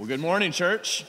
Well, 0.00 0.08
good 0.08 0.20
morning, 0.20 0.50
church. 0.50 1.04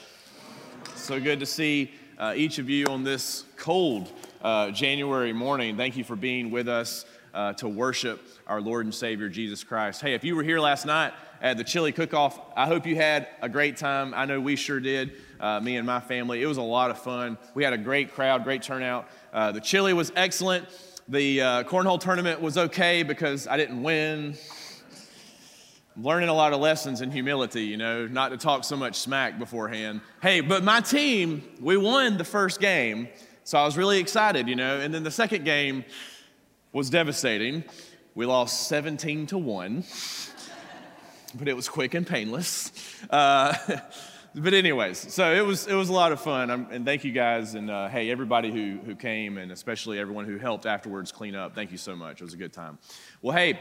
So 0.96 1.18
good 1.18 1.40
to 1.40 1.46
see 1.46 1.92
uh, 2.18 2.34
each 2.36 2.58
of 2.58 2.68
you 2.68 2.84
on 2.88 3.04
this 3.04 3.44
cold 3.56 4.12
uh, 4.42 4.70
January 4.70 5.32
morning. 5.32 5.78
Thank 5.78 5.96
you 5.96 6.04
for 6.04 6.14
being 6.14 6.50
with 6.50 6.68
us 6.68 7.06
uh, 7.32 7.54
to 7.54 7.70
worship 7.70 8.20
our 8.46 8.60
Lord 8.60 8.84
and 8.84 8.94
Savior 8.94 9.30
Jesus 9.30 9.64
Christ. 9.64 10.02
Hey, 10.02 10.12
if 10.12 10.24
you 10.24 10.36
were 10.36 10.42
here 10.42 10.60
last 10.60 10.84
night 10.84 11.14
at 11.40 11.56
the 11.56 11.64
chili 11.64 11.90
cook 11.90 12.12
off, 12.12 12.38
I 12.54 12.66
hope 12.66 12.86
you 12.86 12.94
had 12.94 13.28
a 13.40 13.48
great 13.48 13.78
time. 13.78 14.12
I 14.12 14.26
know 14.26 14.38
we 14.42 14.56
sure 14.56 14.78
did, 14.78 15.12
uh, 15.40 15.58
me 15.60 15.78
and 15.78 15.86
my 15.86 16.00
family. 16.00 16.42
It 16.42 16.46
was 16.46 16.58
a 16.58 16.62
lot 16.62 16.90
of 16.90 16.98
fun. 16.98 17.38
We 17.54 17.64
had 17.64 17.72
a 17.72 17.78
great 17.78 18.12
crowd, 18.12 18.44
great 18.44 18.60
turnout. 18.60 19.08
Uh, 19.32 19.52
the 19.52 19.60
chili 19.62 19.94
was 19.94 20.12
excellent. 20.16 20.68
The 21.08 21.40
uh, 21.40 21.64
cornhole 21.64 21.98
tournament 21.98 22.42
was 22.42 22.58
okay 22.58 23.04
because 23.04 23.46
I 23.46 23.56
didn't 23.56 23.82
win. 23.82 24.34
Learning 25.96 26.30
a 26.30 26.34
lot 26.34 26.54
of 26.54 26.60
lessons 26.60 27.02
in 27.02 27.10
humility, 27.10 27.64
you 27.64 27.76
know, 27.76 28.06
not 28.06 28.30
to 28.30 28.38
talk 28.38 28.64
so 28.64 28.76
much 28.76 28.96
smack 28.96 29.38
beforehand. 29.38 30.00
Hey, 30.22 30.40
but 30.40 30.64
my 30.64 30.80
team, 30.80 31.42
we 31.60 31.76
won 31.76 32.16
the 32.16 32.24
first 32.24 32.60
game, 32.60 33.08
so 33.44 33.58
I 33.58 33.64
was 33.66 33.76
really 33.76 33.98
excited, 33.98 34.48
you 34.48 34.56
know. 34.56 34.80
And 34.80 34.94
then 34.94 35.02
the 35.02 35.10
second 35.10 35.44
game 35.44 35.84
was 36.72 36.88
devastating. 36.88 37.64
We 38.14 38.24
lost 38.24 38.68
17 38.68 39.26
to 39.28 39.38
1, 39.38 39.84
but 41.34 41.48
it 41.48 41.54
was 41.54 41.68
quick 41.68 41.92
and 41.92 42.06
painless. 42.06 42.72
Uh, 43.10 43.54
but 44.34 44.54
anyways, 44.54 45.12
so 45.12 45.34
it 45.34 45.44
was 45.44 45.66
it 45.66 45.74
was 45.74 45.90
a 45.90 45.92
lot 45.92 46.12
of 46.12 46.22
fun, 46.22 46.50
I'm, 46.50 46.68
and 46.70 46.86
thank 46.86 47.04
you 47.04 47.12
guys, 47.12 47.54
and 47.54 47.70
uh, 47.70 47.88
hey, 47.88 48.10
everybody 48.10 48.50
who 48.50 48.78
who 48.84 48.96
came, 48.96 49.36
and 49.36 49.52
especially 49.52 49.98
everyone 49.98 50.24
who 50.24 50.38
helped 50.38 50.64
afterwards 50.64 51.12
clean 51.12 51.34
up. 51.34 51.54
Thank 51.54 51.70
you 51.70 51.78
so 51.78 51.94
much. 51.94 52.22
It 52.22 52.24
was 52.24 52.32
a 52.32 52.38
good 52.38 52.54
time. 52.54 52.78
Well, 53.20 53.36
hey. 53.36 53.60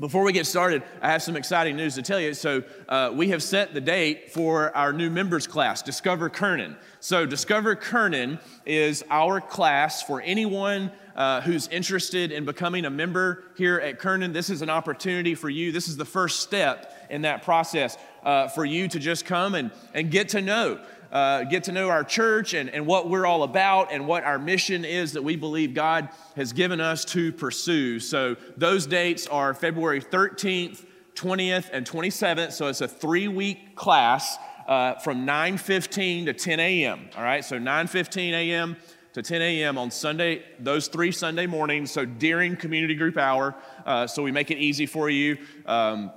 Before 0.00 0.24
we 0.24 0.32
get 0.32 0.44
started, 0.44 0.82
I 1.00 1.12
have 1.12 1.22
some 1.22 1.36
exciting 1.36 1.76
news 1.76 1.94
to 1.94 2.02
tell 2.02 2.18
you. 2.18 2.34
So, 2.34 2.64
uh, 2.88 3.12
we 3.14 3.28
have 3.28 3.44
set 3.44 3.74
the 3.74 3.80
date 3.80 4.32
for 4.32 4.76
our 4.76 4.92
new 4.92 5.08
members 5.08 5.46
class, 5.46 5.82
Discover 5.82 6.30
Kernan. 6.30 6.76
So, 6.98 7.26
Discover 7.26 7.76
Kernan 7.76 8.40
is 8.66 9.04
our 9.08 9.40
class 9.40 10.02
for 10.02 10.20
anyone 10.20 10.90
uh, 11.14 11.42
who's 11.42 11.68
interested 11.68 12.32
in 12.32 12.44
becoming 12.44 12.86
a 12.86 12.90
member 12.90 13.44
here 13.56 13.78
at 13.78 14.00
Kernan. 14.00 14.32
This 14.32 14.50
is 14.50 14.62
an 14.62 14.70
opportunity 14.70 15.36
for 15.36 15.48
you. 15.48 15.70
This 15.70 15.86
is 15.86 15.96
the 15.96 16.04
first 16.04 16.40
step 16.40 16.92
in 17.08 17.22
that 17.22 17.44
process 17.44 17.96
uh, 18.24 18.48
for 18.48 18.64
you 18.64 18.88
to 18.88 18.98
just 18.98 19.24
come 19.24 19.54
and, 19.54 19.70
and 19.92 20.10
get 20.10 20.30
to 20.30 20.42
know 20.42 20.80
uh, 21.14 21.44
get 21.44 21.62
to 21.64 21.72
know 21.72 21.88
our 21.88 22.02
church 22.02 22.54
and, 22.54 22.68
and 22.68 22.84
what 22.84 23.08
we're 23.08 23.24
all 23.24 23.44
about 23.44 23.92
and 23.92 24.06
what 24.06 24.24
our 24.24 24.38
mission 24.38 24.84
is 24.84 25.12
that 25.12 25.22
we 25.22 25.36
believe 25.36 25.72
God 25.72 26.08
has 26.34 26.52
given 26.52 26.80
us 26.80 27.04
to 27.06 27.32
pursue. 27.32 28.00
So 28.00 28.34
those 28.56 28.84
dates 28.84 29.28
are 29.28 29.54
February 29.54 30.00
13th, 30.00 30.84
20th, 31.14 31.70
and 31.72 31.86
27th. 31.86 32.50
So 32.50 32.66
it's 32.66 32.80
a 32.80 32.88
three 32.88 33.28
week 33.28 33.76
class 33.76 34.36
uh, 34.66 34.94
from 34.94 35.24
9:15 35.24 36.26
to 36.26 36.32
10 36.32 36.58
a.m. 36.58 37.08
All 37.16 37.22
right, 37.22 37.44
so 37.44 37.60
9:15 37.60 38.32
a.m. 38.32 38.76
to 39.12 39.22
10 39.22 39.40
a.m. 39.40 39.78
on 39.78 39.92
Sunday, 39.92 40.42
those 40.58 40.88
three 40.88 41.12
Sunday 41.12 41.46
mornings. 41.46 41.92
So 41.92 42.04
during 42.04 42.56
community 42.56 42.96
group 42.96 43.18
hour, 43.18 43.54
uh, 43.86 44.08
so 44.08 44.20
we 44.24 44.32
make 44.32 44.50
it 44.50 44.58
easy 44.58 44.86
for 44.86 45.08
you. 45.08 45.38
Um, 45.64 46.10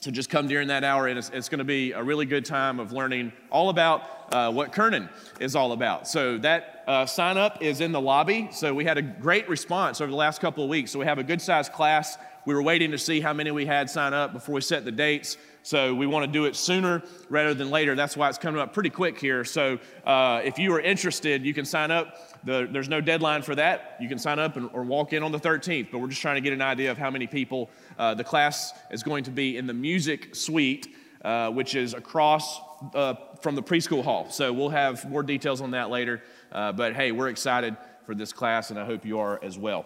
so 0.00 0.12
just 0.12 0.30
come 0.30 0.46
during 0.46 0.68
that 0.68 0.84
hour, 0.84 1.08
and 1.08 1.18
it's, 1.18 1.30
it's 1.30 1.48
going 1.48 1.58
to 1.58 1.64
be 1.64 1.90
a 1.90 2.02
really 2.02 2.24
good 2.24 2.44
time 2.44 2.78
of 2.78 2.92
learning 2.92 3.32
all 3.50 3.68
about 3.68 4.02
uh, 4.32 4.52
what 4.52 4.70
Kernan 4.70 5.08
is 5.40 5.56
all 5.56 5.72
about. 5.72 6.06
So 6.06 6.38
that 6.38 6.84
uh, 6.86 7.04
sign 7.04 7.36
up 7.36 7.62
is 7.62 7.80
in 7.80 7.90
the 7.90 8.00
lobby. 8.00 8.48
So 8.52 8.72
we 8.72 8.84
had 8.84 8.96
a 8.96 9.02
great 9.02 9.48
response 9.48 10.00
over 10.00 10.10
the 10.10 10.16
last 10.16 10.40
couple 10.40 10.62
of 10.62 10.70
weeks. 10.70 10.92
So 10.92 11.00
we 11.00 11.04
have 11.06 11.18
a 11.18 11.24
good 11.24 11.42
sized 11.42 11.72
class. 11.72 12.16
We 12.44 12.54
were 12.54 12.62
waiting 12.62 12.92
to 12.92 12.98
see 12.98 13.20
how 13.20 13.32
many 13.32 13.50
we 13.50 13.66
had 13.66 13.90
sign 13.90 14.14
up 14.14 14.32
before 14.32 14.54
we 14.54 14.60
set 14.60 14.84
the 14.84 14.92
dates. 14.92 15.36
So 15.64 15.94
we 15.94 16.06
want 16.06 16.24
to 16.24 16.32
do 16.32 16.44
it 16.44 16.54
sooner 16.54 17.02
rather 17.28 17.52
than 17.52 17.68
later. 17.68 17.96
That's 17.96 18.16
why 18.16 18.28
it's 18.28 18.38
coming 18.38 18.60
up 18.60 18.72
pretty 18.72 18.90
quick 18.90 19.18
here. 19.18 19.44
So 19.44 19.78
uh, 20.06 20.40
if 20.44 20.58
you 20.58 20.72
are 20.74 20.80
interested, 20.80 21.44
you 21.44 21.52
can 21.52 21.64
sign 21.64 21.90
up. 21.90 22.16
The, 22.44 22.68
there's 22.70 22.88
no 22.88 23.00
deadline 23.00 23.42
for 23.42 23.54
that. 23.54 23.96
You 24.00 24.08
can 24.08 24.18
sign 24.18 24.38
up 24.38 24.56
and, 24.56 24.70
or 24.72 24.82
walk 24.82 25.12
in 25.12 25.22
on 25.22 25.32
the 25.32 25.40
13th. 25.40 25.90
But 25.90 25.98
we're 25.98 26.08
just 26.08 26.22
trying 26.22 26.36
to 26.36 26.40
get 26.40 26.52
an 26.52 26.62
idea 26.62 26.90
of 26.90 26.98
how 26.98 27.10
many 27.10 27.26
people. 27.26 27.70
Uh, 27.98 28.14
the 28.14 28.24
class 28.24 28.72
is 28.90 29.02
going 29.02 29.24
to 29.24 29.30
be 29.30 29.56
in 29.56 29.66
the 29.66 29.74
music 29.74 30.34
suite, 30.34 30.94
uh, 31.24 31.50
which 31.50 31.74
is 31.74 31.94
across 31.94 32.60
uh, 32.94 33.14
from 33.40 33.54
the 33.54 33.62
preschool 33.62 34.04
hall. 34.04 34.30
So 34.30 34.52
we'll 34.52 34.68
have 34.68 35.08
more 35.08 35.22
details 35.22 35.60
on 35.60 35.72
that 35.72 35.90
later. 35.90 36.22
Uh, 36.52 36.72
but 36.72 36.94
hey, 36.94 37.12
we're 37.12 37.28
excited 37.28 37.76
for 38.04 38.14
this 38.14 38.32
class, 38.32 38.70
and 38.70 38.78
I 38.78 38.84
hope 38.84 39.04
you 39.04 39.18
are 39.18 39.38
as 39.42 39.58
well. 39.58 39.84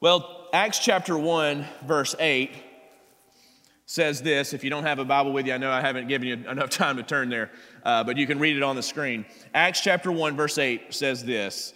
Well, 0.00 0.48
Acts 0.52 0.78
chapter 0.78 1.18
1, 1.18 1.64
verse 1.86 2.14
8 2.18 2.52
says 3.88 4.20
this. 4.20 4.52
If 4.52 4.62
you 4.62 4.68
don't 4.68 4.84
have 4.84 4.98
a 4.98 5.04
Bible 5.04 5.32
with 5.32 5.46
you, 5.46 5.54
I 5.54 5.56
know 5.56 5.70
I 5.70 5.80
haven't 5.80 6.08
given 6.08 6.28
you 6.28 6.34
enough 6.34 6.68
time 6.68 6.98
to 6.98 7.02
turn 7.02 7.30
there, 7.30 7.50
uh, 7.84 8.04
but 8.04 8.18
you 8.18 8.26
can 8.26 8.38
read 8.38 8.56
it 8.56 8.62
on 8.62 8.76
the 8.76 8.82
screen. 8.82 9.24
Acts 9.54 9.80
chapter 9.80 10.12
1, 10.12 10.36
verse 10.36 10.58
8 10.58 10.92
says 10.92 11.24
this. 11.24 11.72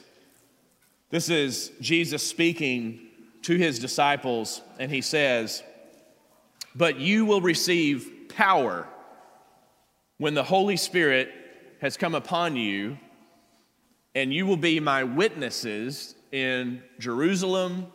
This 1.08 1.30
is 1.30 1.72
Jesus 1.80 2.22
speaking 2.22 3.00
to 3.42 3.56
his 3.56 3.78
disciples, 3.78 4.60
and 4.78 4.90
he 4.90 5.00
says, 5.00 5.62
But 6.74 7.00
you 7.00 7.24
will 7.24 7.40
receive 7.40 8.28
power 8.28 8.86
when 10.18 10.34
the 10.34 10.44
Holy 10.44 10.76
Spirit 10.76 11.32
has 11.80 11.96
come 11.96 12.14
upon 12.14 12.56
you, 12.56 12.98
and 14.14 14.34
you 14.34 14.44
will 14.44 14.58
be 14.58 14.80
my 14.80 15.02
witnesses 15.02 16.14
in 16.30 16.82
Jerusalem 16.98 17.86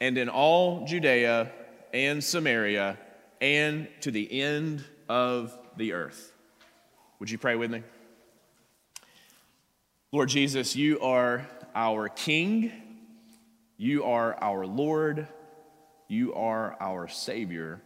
and 0.00 0.16
in 0.16 0.28
all 0.28 0.86
Judea 0.86 1.50
and 1.92 2.22
Samaria 2.22 2.96
and 3.40 3.88
to 4.00 4.10
the 4.10 4.40
end 4.40 4.84
of 5.08 5.56
the 5.76 5.92
earth. 5.92 6.32
Would 7.18 7.30
you 7.30 7.38
pray 7.38 7.56
with 7.56 7.70
me? 7.70 7.82
Lord 10.12 10.28
Jesus, 10.28 10.74
you 10.74 11.00
are 11.00 11.46
our 11.74 12.08
King, 12.08 12.72
you 13.76 14.04
are 14.04 14.36
our 14.42 14.66
Lord, 14.66 15.28
you 16.08 16.34
are 16.34 16.76
our 16.80 17.08
Savior. 17.08 17.82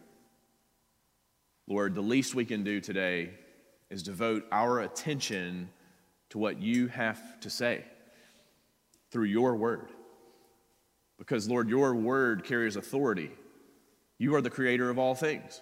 Lord, 1.67 1.95
the 1.95 2.01
least 2.01 2.35
we 2.35 2.45
can 2.45 2.63
do 2.63 2.79
today 2.79 3.31
is 3.89 4.03
devote 4.03 4.45
our 4.51 4.79
attention 4.79 5.69
to 6.29 6.37
what 6.37 6.61
you 6.61 6.87
have 6.87 7.39
to 7.41 7.49
say 7.49 7.85
through 9.11 9.25
your 9.25 9.55
word. 9.55 9.89
Because, 11.17 11.47
Lord, 11.47 11.69
your 11.69 11.93
word 11.93 12.43
carries 12.43 12.75
authority 12.75 13.31
you 14.23 14.35
are 14.35 14.41
the 14.41 14.49
creator 14.49 14.89
of 14.89 14.97
all 14.97 15.15
things. 15.15 15.61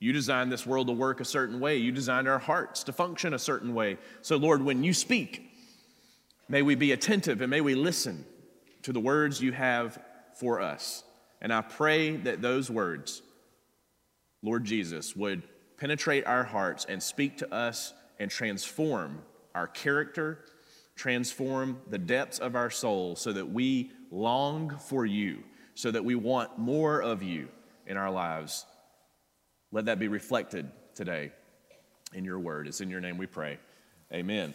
You 0.00 0.12
designed 0.12 0.52
this 0.52 0.66
world 0.66 0.88
to 0.88 0.92
work 0.92 1.18
a 1.20 1.24
certain 1.24 1.60
way. 1.60 1.78
You 1.78 1.92
designed 1.92 2.28
our 2.28 2.38
hearts 2.38 2.84
to 2.84 2.92
function 2.92 3.32
a 3.32 3.38
certain 3.38 3.72
way. 3.72 3.96
So, 4.20 4.36
Lord, 4.36 4.62
when 4.62 4.84
you 4.84 4.92
speak, 4.92 5.50
may 6.46 6.60
we 6.60 6.74
be 6.74 6.92
attentive 6.92 7.40
and 7.40 7.48
may 7.48 7.62
we 7.62 7.74
listen 7.74 8.26
to 8.82 8.92
the 8.92 9.00
words 9.00 9.40
you 9.40 9.52
have 9.52 9.98
for 10.34 10.60
us. 10.60 11.04
And 11.40 11.50
I 11.50 11.62
pray 11.62 12.16
that 12.18 12.42
those 12.42 12.70
words, 12.70 13.22
Lord 14.42 14.66
Jesus, 14.66 15.16
would 15.16 15.42
penetrate 15.78 16.26
our 16.26 16.44
hearts 16.44 16.84
and 16.86 17.02
speak 17.02 17.38
to 17.38 17.50
us 17.50 17.94
and 18.18 18.30
transform 18.30 19.22
our 19.54 19.68
character, 19.68 20.44
transform 20.96 21.80
the 21.88 21.98
depths 21.98 22.40
of 22.40 22.54
our 22.54 22.68
soul 22.68 23.16
so 23.16 23.32
that 23.32 23.50
we 23.50 23.90
long 24.10 24.76
for 24.76 25.06
you 25.06 25.44
so 25.78 25.92
that 25.92 26.04
we 26.04 26.16
want 26.16 26.58
more 26.58 27.00
of 27.00 27.22
you 27.22 27.46
in 27.86 27.96
our 27.96 28.10
lives. 28.10 28.66
Let 29.70 29.84
that 29.84 30.00
be 30.00 30.08
reflected 30.08 30.68
today 30.96 31.30
in 32.12 32.24
your 32.24 32.40
word. 32.40 32.66
It's 32.66 32.80
in 32.80 32.90
your 32.90 33.00
name 33.00 33.16
we 33.16 33.26
pray. 33.26 33.58
Amen. 34.12 34.54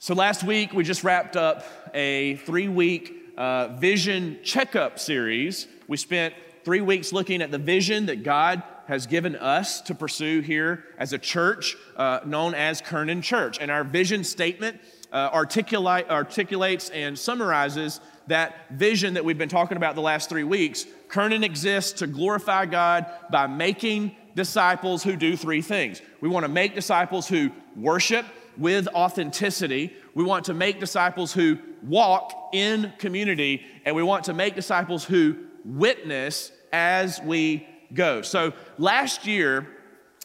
So, 0.00 0.12
last 0.12 0.42
week 0.42 0.72
we 0.72 0.82
just 0.82 1.04
wrapped 1.04 1.36
up 1.36 1.64
a 1.94 2.34
three 2.34 2.66
week 2.66 3.32
uh, 3.38 3.76
vision 3.76 4.40
checkup 4.42 4.98
series. 4.98 5.68
We 5.86 5.98
spent 5.98 6.34
three 6.64 6.80
weeks 6.80 7.12
looking 7.12 7.40
at 7.40 7.52
the 7.52 7.58
vision 7.58 8.06
that 8.06 8.24
God 8.24 8.64
has 8.88 9.06
given 9.06 9.36
us 9.36 9.82
to 9.82 9.94
pursue 9.94 10.40
here 10.40 10.82
as 10.98 11.12
a 11.12 11.18
church 11.18 11.76
uh, 11.96 12.20
known 12.26 12.54
as 12.54 12.80
Kernan 12.80 13.22
Church. 13.22 13.58
And 13.60 13.70
our 13.70 13.84
vision 13.84 14.24
statement 14.24 14.80
uh, 15.12 15.30
articulate, 15.32 16.10
articulates 16.10 16.90
and 16.90 17.16
summarizes 17.16 18.00
that 18.28 18.70
vision 18.70 19.14
that 19.14 19.24
we've 19.24 19.38
been 19.38 19.48
talking 19.48 19.76
about 19.76 19.94
the 19.94 20.00
last 20.00 20.28
three 20.28 20.44
weeks. 20.44 20.86
Kernan 21.08 21.44
exists 21.44 22.00
to 22.00 22.06
glorify 22.06 22.66
God 22.66 23.06
by 23.30 23.46
making 23.46 24.14
disciples 24.34 25.02
who 25.02 25.16
do 25.16 25.36
three 25.36 25.62
things. 25.62 26.02
We 26.20 26.28
want 26.28 26.44
to 26.44 26.50
make 26.50 26.74
disciples 26.74 27.28
who 27.28 27.50
worship 27.76 28.26
with 28.58 28.88
authenticity. 28.88 29.94
We 30.14 30.24
want 30.24 30.46
to 30.46 30.54
make 30.54 30.80
disciples 30.80 31.32
who 31.32 31.58
walk 31.82 32.50
in 32.52 32.92
community, 32.98 33.62
and 33.84 33.94
we 33.94 34.02
want 34.02 34.24
to 34.24 34.34
make 34.34 34.54
disciples 34.54 35.04
who 35.04 35.36
witness 35.64 36.52
as 36.72 37.20
we 37.20 37.66
go. 37.92 38.22
So 38.22 38.52
last 38.78 39.26
year, 39.26 39.66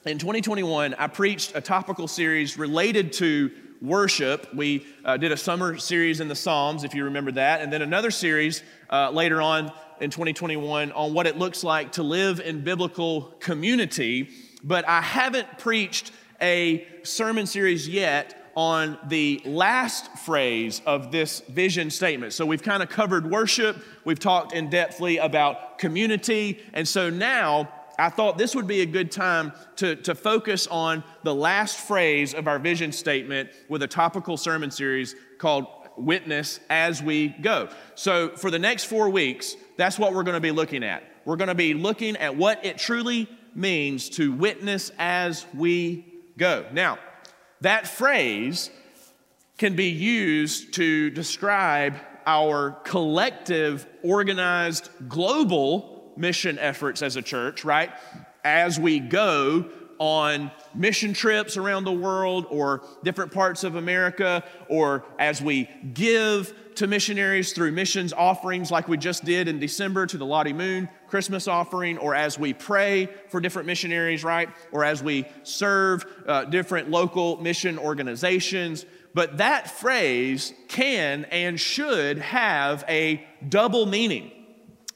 in 0.06 0.18
2021, 0.18 0.95
I 0.95 1.07
preached 1.07 1.56
a 1.56 1.62
topical 1.62 2.07
series 2.07 2.57
related 2.57 3.13
to 3.13 3.51
worship. 3.81 4.54
We 4.54 4.86
uh, 5.04 5.18
did 5.18 5.31
a 5.31 5.38
summer 5.38 5.78
series 5.78 6.19
in 6.19 6.28
the 6.28 6.36
Psalms, 6.36 6.83
if 6.83 6.94
you 6.94 7.06
remember 7.06 7.31
that, 7.33 7.62
and 7.62 7.74
then 7.74 7.81
another 7.81 8.12
series 8.12 8.62
uh, 8.89 9.10
later 9.10 9.42
on 9.42 9.72
in 10.00 10.10
2021 10.10 10.92
on 10.92 11.13
what 11.13 11.28
it 11.28 11.38
looks 11.38 11.63
like 11.63 11.94
to 11.94 12.04
live 12.04 12.39
in 12.39 12.63
biblical 12.63 13.33
community. 13.39 14.30
but 14.63 14.88
I 14.88 15.01
haven't 15.01 15.57
preached 15.57 16.12
a 16.39 16.88
sermon 17.04 17.48
series 17.48 17.88
yet 17.88 18.38
on 18.56 18.98
the 19.07 19.42
last 19.45 20.12
phrase 20.19 20.81
of 20.86 21.12
this 21.12 21.39
vision 21.42 21.89
statement. 21.89 22.34
So 22.34 22.45
we've 22.45 22.63
kind 22.63 22.84
of 22.84 22.89
covered 22.89 23.30
worship, 23.30 23.77
we've 24.06 24.19
talked 24.19 24.54
in 24.54 24.69
depthly 24.69 25.24
about 25.24 25.77
community, 25.77 26.60
and 26.74 26.88
so 26.88 27.10
now 27.10 27.69
I 28.01 28.09
thought 28.09 28.39
this 28.39 28.56
would 28.56 28.65
be 28.65 28.81
a 28.81 28.86
good 28.88 29.12
time 29.12 29.53
to, 29.75 29.95
to 29.98 30.15
focus 30.15 30.65
on 30.65 31.03
the 31.21 31.36
last 31.36 31.77
phrase 31.77 32.33
of 32.33 32.48
our 32.48 32.57
vision 32.57 32.92
statement 32.92 33.51
with 33.69 33.83
a 33.83 33.88
topical 33.88 34.38
sermon 34.38 34.71
series 34.71 35.15
called 35.38 35.68
Witness 35.98 36.59
as 36.71 37.03
We 37.03 37.27
Go. 37.27 37.69
So 37.94 38.30
for 38.30 38.50
the 38.50 38.57
next 38.57 38.86
four 38.86 39.09
weeks, 39.12 39.56
that's 39.77 40.00
what 40.00 40.13
we're 40.13 40.24
going 40.24 40.33
to 40.33 40.42
be 40.42 40.50
looking 40.50 40.83
at. 40.83 41.03
We're 41.25 41.36
going 41.36 41.50
to 41.50 41.56
be 41.56 41.75
looking 41.75 42.18
at 42.18 42.36
what 42.36 42.65
it 42.65 42.80
truly 42.80 43.30
means 43.53 44.09
to 44.12 44.31
witness 44.31 44.92
as 44.98 45.45
we 45.53 46.24
go. 46.38 46.65
Now, 46.71 46.98
that 47.59 47.88
phrase 47.88 48.71
can 49.59 49.75
be 49.75 49.89
used 49.89 50.74
to 50.74 51.12
describe 51.12 51.98
our 52.25 52.71
collective, 52.83 53.86
organized, 54.01 54.89
global 55.07 56.00
mission 56.18 56.60
efforts 56.60 57.02
as 57.02 57.16
a 57.16 57.22
church, 57.22 57.63
right? 57.66 57.92
As 58.44 58.80
we 58.80 59.00
go 59.00 59.69
on 60.02 60.50
mission 60.74 61.13
trips 61.13 61.58
around 61.58 61.84
the 61.84 61.92
world 61.92 62.48
or 62.50 62.81
different 63.04 63.31
parts 63.31 63.63
of 63.63 63.75
America, 63.75 64.44
or 64.68 65.06
as 65.19 65.44
we 65.44 65.69
give 65.94 66.52
to 66.74 66.88
missionaries 66.88 67.54
through 67.54 67.72
missions 67.72 68.12
offerings 68.12 68.72
like 68.72 68.88
we 68.88 68.98
just 68.98 69.24
did 69.24 69.48
in 69.48 69.60
December 69.60 70.08
to 70.08 70.18
the 70.18 70.25
Lottie 70.25 70.54
Moon 70.54 70.90
Christmas 71.08 71.48
offering, 71.48 72.00
or 72.00 72.16
as 72.16 72.40
we 72.40 72.52
pray 72.52 73.10
for 73.30 73.40
different 73.40 73.68
missionaries, 73.68 74.24
right? 74.24 74.50
Or 74.72 74.84
as 74.84 75.04
we 75.04 75.25
serve 75.44 76.04
uh, 76.25 76.46
different 76.46 76.90
local 76.90 77.38
mission 77.38 77.78
organizations. 77.78 78.86
But 79.13 79.38
that 79.38 79.69
phrase 79.69 80.52
can 80.68 81.25
and 81.25 81.60
should 81.60 82.18
have 82.18 82.84
a 82.88 83.24
double 83.48 83.86
meaning. 83.86 84.31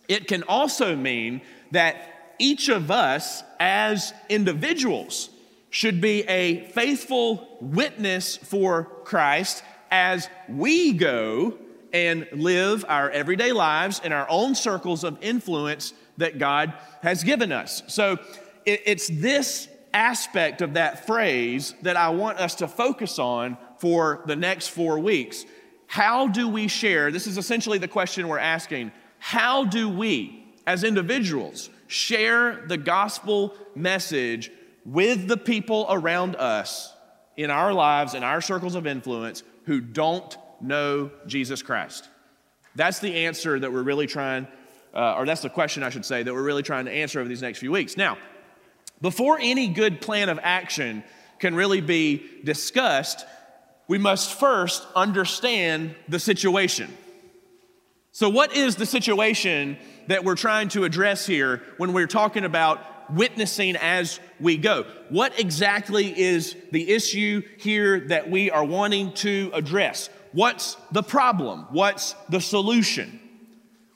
It 0.07 0.27
can 0.27 0.43
also 0.43 0.95
mean 0.95 1.41
that 1.71 2.35
each 2.39 2.69
of 2.69 2.91
us 2.91 3.43
as 3.59 4.13
individuals 4.29 5.29
should 5.69 5.99
be 5.99 6.23
a 6.23 6.65
faithful 6.67 7.57
witness 7.59 8.37
for 8.37 8.85
Christ 9.03 9.63
as 9.91 10.29
we 10.47 10.93
go 10.93 11.57
and 11.93 12.27
live 12.33 12.85
our 12.87 13.09
everyday 13.09 13.51
lives 13.51 14.01
in 14.03 14.11
our 14.11 14.27
own 14.29 14.55
circles 14.55 15.03
of 15.03 15.17
influence 15.21 15.93
that 16.17 16.39
God 16.39 16.73
has 17.01 17.23
given 17.23 17.51
us. 17.51 17.83
So 17.87 18.17
it's 18.65 19.07
this 19.07 19.67
aspect 19.93 20.61
of 20.61 20.73
that 20.73 21.05
phrase 21.05 21.73
that 21.81 21.95
I 21.95 22.09
want 22.09 22.37
us 22.37 22.55
to 22.55 22.67
focus 22.67 23.19
on 23.19 23.57
for 23.79 24.23
the 24.25 24.35
next 24.35 24.69
four 24.69 24.99
weeks. 24.99 25.45
How 25.87 26.27
do 26.27 26.49
we 26.49 26.67
share? 26.67 27.11
This 27.11 27.27
is 27.27 27.37
essentially 27.37 27.77
the 27.77 27.87
question 27.87 28.27
we're 28.27 28.39
asking. 28.39 28.91
How 29.27 29.63
do 29.63 29.89
we, 29.89 30.45
as 30.67 30.83
individuals, 30.83 31.71
share 31.87 32.63
the 32.67 32.77
gospel 32.77 33.55
message 33.73 34.51
with 34.85 35.27
the 35.27 35.35
people 35.35 35.87
around 35.89 36.35
us 36.35 36.93
in 37.35 37.49
our 37.49 37.73
lives, 37.73 38.13
in 38.13 38.21
our 38.21 38.39
circles 38.39 38.75
of 38.75 38.85
influence, 38.85 39.41
who 39.63 39.81
don't 39.81 40.37
know 40.61 41.09
Jesus 41.25 41.63
Christ? 41.63 42.07
That's 42.75 42.99
the 42.99 43.25
answer 43.25 43.59
that 43.59 43.73
we're 43.73 43.81
really 43.81 44.05
trying, 44.05 44.45
uh, 44.93 45.15
or 45.15 45.25
that's 45.25 45.41
the 45.41 45.49
question, 45.49 45.81
I 45.81 45.89
should 45.89 46.05
say, 46.05 46.21
that 46.21 46.31
we're 46.31 46.43
really 46.43 46.61
trying 46.61 46.85
to 46.85 46.91
answer 46.91 47.19
over 47.19 47.27
these 47.27 47.41
next 47.41 47.57
few 47.57 47.71
weeks. 47.71 47.97
Now, 47.97 48.19
before 49.01 49.39
any 49.41 49.69
good 49.69 50.01
plan 50.01 50.29
of 50.29 50.37
action 50.43 51.03
can 51.39 51.55
really 51.55 51.81
be 51.81 52.23
discussed, 52.43 53.25
we 53.87 53.97
must 53.97 54.39
first 54.39 54.85
understand 54.95 55.95
the 56.07 56.19
situation. 56.19 56.95
So, 58.15 58.29
what 58.29 58.55
is 58.55 58.77
the 58.77 58.85
situation 58.85 59.77
that 60.07 60.23
we're 60.23 60.35
trying 60.35 60.69
to 60.69 60.85
address 60.85 61.27
here 61.27 61.61
when 61.75 61.91
we're 61.91 62.07
talking 62.07 62.45
about 62.45 63.11
witnessing 63.11 63.75
as 63.75 64.21
we 64.39 64.55
go? 64.55 64.85
What 65.09 65.37
exactly 65.37 66.17
is 66.17 66.55
the 66.71 66.91
issue 66.91 67.41
here 67.57 67.99
that 68.07 68.31
we 68.31 68.49
are 68.49 68.63
wanting 68.63 69.11
to 69.15 69.51
address? 69.53 70.09
What's 70.31 70.77
the 70.93 71.03
problem? 71.03 71.65
What's 71.71 72.13
the 72.29 72.39
solution? 72.39 73.19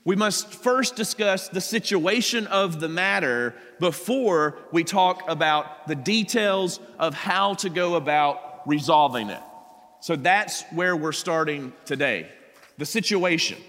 We 0.03 0.17
must 0.17 0.53
first 0.53 0.97
discuss 0.97 1.47
the 1.47 1.61
situation 1.61 2.45
of 2.47 2.81
the 2.81 2.89
matter 2.89 3.55
before 3.79 4.57
we 4.73 4.83
talk 4.83 5.29
about 5.29 5.87
the 5.87 5.95
details 5.95 6.81
of 6.99 7.13
how 7.13 7.53
to 7.53 7.69
go 7.69 7.95
about 7.95 8.67
resolving 8.67 9.29
it. 9.29 9.41
So 10.01 10.17
that's 10.17 10.63
where 10.73 10.97
we're 10.97 11.13
starting 11.13 11.71
today. 11.85 12.29
The 12.77 12.85
situation. 12.85 13.59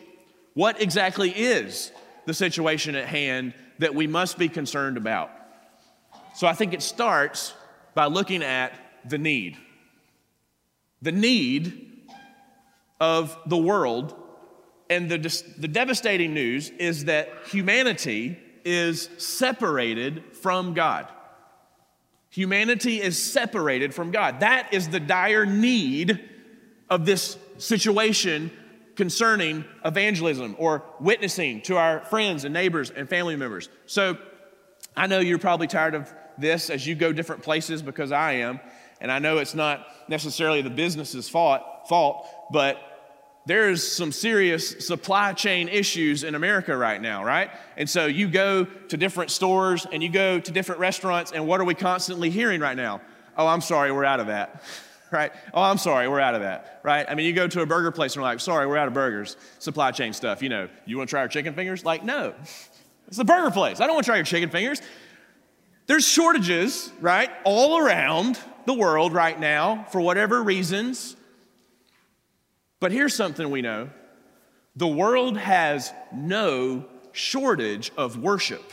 What 0.55 0.81
exactly 0.81 1.31
is 1.31 1.93
the 2.27 2.35
situation 2.35 2.95
at 2.95 3.07
hand 3.07 3.55
that 3.79 3.95
we 3.95 4.07
must 4.07 4.39
be 4.39 4.49
concerned 4.49 4.97
about? 4.97 5.31
So 6.35 6.47
I 6.47 6.53
think 6.53 6.75
it 6.75 6.83
starts 6.83 7.55
by 7.95 8.07
looking 8.07 8.43
at 8.43 8.73
the 9.09 9.19
need. 9.19 9.57
The 11.03 11.13
need 11.13 12.07
of 13.01 13.37
the 13.47 13.57
world. 13.57 14.15
And 14.89 15.09
the, 15.09 15.19
the 15.59 15.69
devastating 15.69 16.35
news 16.35 16.71
is 16.71 17.07
that 17.07 17.31
humanity 17.47 18.39
is 18.65 19.09
separated 19.19 20.25
from 20.37 20.75
God. 20.75 21.09
Humanity 22.31 23.01
is 23.01 23.23
separated 23.23 23.95
from 23.95 24.11
God. 24.11 24.41
That 24.41 24.73
is 24.73 24.89
the 24.89 25.01
dire 25.01 25.47
need 25.47 26.21
of 26.89 27.07
this 27.07 27.37
situation 27.59 28.51
concerning 29.01 29.65
evangelism 29.83 30.55
or 30.59 30.83
witnessing 31.01 31.63
to 31.63 31.79
our 31.79 32.05
friends 32.05 32.45
and 32.45 32.53
neighbors 32.53 32.91
and 32.91 33.09
family 33.09 33.35
members. 33.35 33.71
So 33.87 34.19
I 34.95 35.07
know 35.07 35.21
you're 35.21 35.39
probably 35.39 35.69
tired 35.69 35.95
of 35.95 36.13
this 36.37 36.69
as 36.69 36.87
you 36.87 36.95
go 36.95 37.11
different 37.11 37.43
places 37.43 37.81
because 37.81 38.13
I 38.13 38.33
am. 38.33 38.61
And 39.01 39.11
I 39.11 39.19
know 39.19 39.39
it's 39.39 39.55
not 39.55 39.87
necessarily 40.09 40.61
the 40.61 40.69
business's 40.69 41.31
fault, 41.31 41.63
fault 41.89 42.27
but 42.53 42.77
there's 43.47 43.91
some 43.91 44.13
serious 44.13 44.87
supply 44.87 45.33
chain 45.33 45.71
issues 45.71 46.23
in 46.23 46.35
America 46.35 46.77
right 46.77 47.01
now, 47.01 47.25
right? 47.25 47.51
And 47.79 47.89
so 47.89 48.05
you 48.05 48.29
go 48.29 48.67
to 48.67 48.97
different 48.99 49.31
stores 49.31 49.87
and 49.91 50.03
you 50.03 50.11
go 50.11 50.39
to 50.39 50.53
different 50.53 50.79
restaurants, 50.79 51.33
and 51.33 51.47
what 51.47 51.59
are 51.59 51.65
we 51.65 51.75
constantly 51.75 52.29
hearing 52.29 52.61
right 52.61 52.77
now? 52.77 53.01
Oh, 53.35 53.47
I'm 53.47 53.63
sorry, 53.63 53.93
we're 53.93 54.05
out 54.05 54.21
of 54.21 54.27
that, 54.27 54.63
right? 55.11 55.33
Oh, 55.53 55.63
I'm 55.63 55.79
sorry, 55.79 56.09
we're 56.09 56.21
out 56.21 56.35
of 56.35 56.43
that, 56.43 56.81
right? 56.83 57.07
I 57.09 57.15
mean, 57.15 57.27
you 57.27 57.33
go 57.33 57.49
to 57.49 57.63
a 57.63 57.67
burger 57.67 57.91
place 57.91 58.15
and 58.15 58.23
we're 58.23 58.29
like, 58.29 58.41
sorry, 58.41 58.67
we're 58.67 58.77
out 58.77 58.89
of 58.89 58.95
burgers, 58.95 59.37
supply 59.59 59.91
chain 59.91 60.13
stuff. 60.13 60.43
You 60.43 60.49
know, 60.49 60.69
you 60.87 60.97
want 60.97 61.09
to 61.09 61.13
try 61.13 61.21
our 61.21 61.29
chicken 61.29 61.55
fingers? 61.55 61.85
Like, 61.85 62.05
no, 62.05 62.35
it's 63.09 63.19
a 63.19 63.25
burger 63.25 63.51
place. 63.51 63.81
I 63.81 63.87
don't 63.87 63.95
want 63.95 64.05
to 64.05 64.09
try 64.09 64.17
your 64.17 64.25
chicken 64.25 64.51
fingers. 64.51 64.81
There's 65.87 66.07
shortages, 66.07 66.93
right, 67.01 67.31
all 67.45 67.79
around 67.79 68.39
the 68.67 68.75
world 68.75 69.13
right 69.13 69.39
now 69.39 69.85
for 69.91 70.01
whatever 70.01 70.43
reasons. 70.43 71.17
But 72.79 72.93
here's 72.93 73.15
something 73.15 73.51
we 73.51 73.63
know 73.63 73.91
the 74.77 74.87
world 74.87 75.37
has 75.37 75.93
no 76.13 76.87
shortage 77.13 77.91
of 77.97 78.17
worship. 78.17 78.73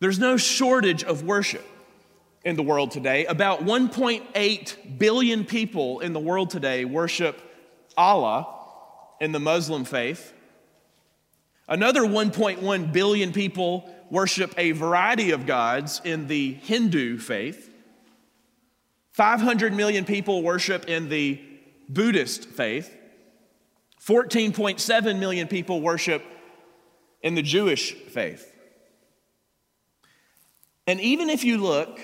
There's 0.00 0.18
no 0.18 0.36
shortage 0.36 1.04
of 1.04 1.22
worship 1.22 1.66
in 2.44 2.56
the 2.56 2.62
world 2.62 2.90
today. 2.90 3.24
About 3.26 3.64
1.8 3.64 4.98
billion 4.98 5.44
people 5.44 6.00
in 6.00 6.12
the 6.12 6.20
world 6.20 6.50
today 6.50 6.84
worship 6.84 7.40
Allah 7.96 8.46
in 9.20 9.32
the 9.32 9.40
Muslim 9.40 9.84
faith. 9.84 10.32
Another 11.66 12.02
1.1 12.02 12.92
billion 12.92 13.32
people 13.32 13.90
worship 14.10 14.54
a 14.58 14.72
variety 14.72 15.30
of 15.30 15.46
gods 15.46 16.02
in 16.04 16.26
the 16.26 16.52
Hindu 16.54 17.18
faith. 17.18 17.70
500 19.12 19.72
million 19.72 20.04
people 20.04 20.42
worship 20.42 20.86
in 20.88 21.08
the 21.08 21.40
Buddhist 21.88 22.44
faith. 22.44 22.94
14.7 24.04 25.18
million 25.18 25.48
people 25.48 25.80
worship 25.80 26.22
in 27.22 27.34
the 27.34 27.42
Jewish 27.42 27.94
faith. 27.94 28.52
And 30.86 31.00
even 31.00 31.30
if 31.30 31.44
you 31.44 31.56
look 31.56 31.98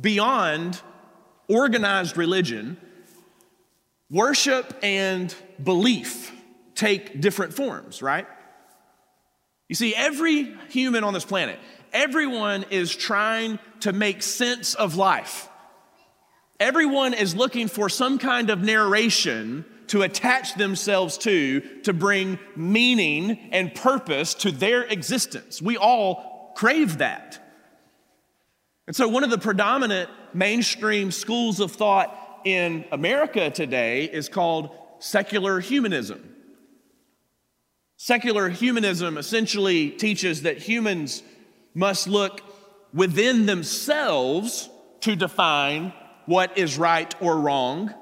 beyond 0.00 0.80
organized 1.48 2.16
religion, 2.16 2.76
worship 4.10 4.78
and 4.82 5.34
belief 5.62 6.32
take 6.74 7.20
different 7.20 7.54
forms, 7.54 8.02
right? 8.02 8.26
You 9.68 9.74
see, 9.74 9.94
every 9.94 10.54
human 10.68 11.02
on 11.02 11.14
this 11.14 11.24
planet, 11.24 11.58
everyone 11.92 12.66
is 12.70 12.94
trying 12.94 13.58
to 13.80 13.92
make 13.92 14.22
sense 14.22 14.74
of 14.74 14.96
life. 14.96 15.48
Everyone 16.60 17.14
is 17.14 17.34
looking 17.34 17.68
for 17.68 17.88
some 17.88 18.18
kind 18.18 18.50
of 18.50 18.62
narration 18.62 19.64
to 19.88 20.02
attach 20.02 20.54
themselves 20.54 21.18
to 21.18 21.60
to 21.82 21.92
bring 21.92 22.38
meaning 22.54 23.50
and 23.52 23.74
purpose 23.74 24.34
to 24.34 24.50
their 24.50 24.82
existence. 24.82 25.60
We 25.60 25.76
all 25.76 26.52
crave 26.56 26.98
that. 26.98 27.45
And 28.86 28.94
so, 28.94 29.08
one 29.08 29.24
of 29.24 29.30
the 29.30 29.38
predominant 29.38 30.10
mainstream 30.32 31.10
schools 31.10 31.60
of 31.60 31.72
thought 31.72 32.40
in 32.44 32.84
America 32.92 33.50
today 33.50 34.04
is 34.04 34.28
called 34.28 34.70
secular 35.00 35.60
humanism. 35.60 36.34
Secular 37.96 38.48
humanism 38.48 39.18
essentially 39.18 39.90
teaches 39.90 40.42
that 40.42 40.58
humans 40.58 41.22
must 41.74 42.06
look 42.06 42.42
within 42.92 43.46
themselves 43.46 44.68
to 45.00 45.16
define 45.16 45.92
what 46.26 46.56
is 46.56 46.78
right 46.78 47.14
or 47.20 47.38
wrong. 47.38 47.92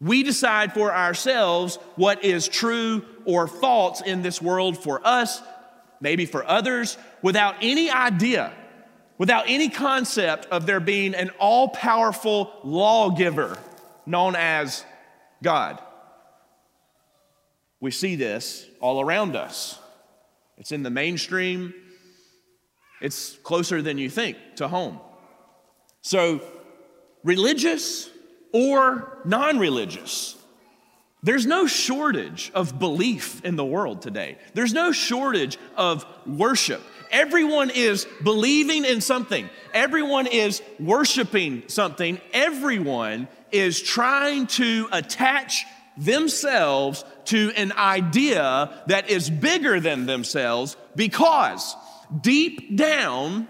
We 0.00 0.22
decide 0.22 0.72
for 0.74 0.94
ourselves 0.94 1.76
what 1.96 2.24
is 2.24 2.46
true 2.46 3.04
or 3.24 3.48
false 3.48 4.00
in 4.00 4.22
this 4.22 4.40
world 4.40 4.82
for 4.82 5.04
us, 5.04 5.42
maybe 6.00 6.24
for 6.24 6.44
others, 6.44 6.96
without 7.22 7.56
any 7.60 7.90
idea, 7.90 8.52
without 9.18 9.44
any 9.48 9.68
concept 9.68 10.46
of 10.46 10.64
there 10.64 10.80
being 10.80 11.14
an 11.14 11.30
all 11.38 11.68
powerful 11.68 12.52
lawgiver 12.64 13.58
known 14.06 14.34
as 14.36 14.84
God. 15.42 15.82
We 17.80 17.90
see 17.90 18.16
this 18.16 18.66
all 18.80 19.00
around 19.00 19.36
us. 19.36 19.78
It's 20.56 20.72
in 20.72 20.82
the 20.82 20.90
mainstream, 20.90 21.74
it's 23.00 23.36
closer 23.44 23.82
than 23.82 23.98
you 23.98 24.10
think 24.10 24.36
to 24.56 24.66
home. 24.66 24.98
So, 26.00 26.40
religious 27.22 28.10
or 28.52 29.18
non 29.24 29.58
religious, 29.58 30.36
there's 31.22 31.46
no 31.46 31.66
shortage 31.66 32.50
of 32.54 32.78
belief 32.78 33.44
in 33.44 33.56
the 33.56 33.64
world 33.64 34.02
today. 34.02 34.38
There's 34.54 34.72
no 34.72 34.90
shortage 34.90 35.58
of 35.76 36.06
worship. 36.26 36.82
Everyone 37.10 37.70
is 37.70 38.06
believing 38.22 38.84
in 38.84 39.00
something, 39.00 39.48
everyone 39.72 40.26
is 40.26 40.62
worshiping 40.78 41.64
something, 41.68 42.20
everyone 42.32 43.28
is 43.52 43.80
trying 43.80 44.46
to 44.46 44.88
attach 44.92 45.64
themselves 45.96 47.04
to 47.26 47.52
an 47.56 47.72
idea 47.72 48.70
that 48.86 49.10
is 49.10 49.28
bigger 49.28 49.80
than 49.80 50.06
themselves 50.06 50.76
because 50.94 51.76
deep 52.20 52.76
down, 52.76 53.48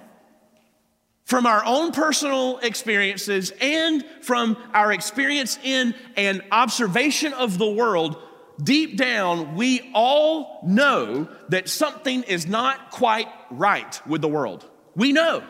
from 1.29 1.45
our 1.45 1.63
own 1.67 1.93
personal 1.93 2.57
experiences 2.61 3.53
and 3.61 4.03
from 4.23 4.57
our 4.73 4.91
experience 4.91 5.59
in 5.63 5.95
an 6.17 6.41
observation 6.51 7.35
of 7.35 7.59
the 7.59 7.69
world, 7.69 8.17
deep 8.63 8.97
down, 8.97 9.55
we 9.55 9.91
all 9.95 10.61
know 10.67 11.29
that 11.49 11.69
something 11.69 12.23
is 12.25 12.47
not 12.47 12.91
quite 12.91 13.29
right 13.51 14.01
with 14.07 14.21
the 14.21 14.29
world. 14.29 14.69
We 14.95 15.13
know. 15.13 15.43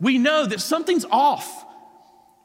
We 0.00 0.18
know 0.18 0.46
that 0.46 0.60
something's 0.60 1.04
off. 1.10 1.64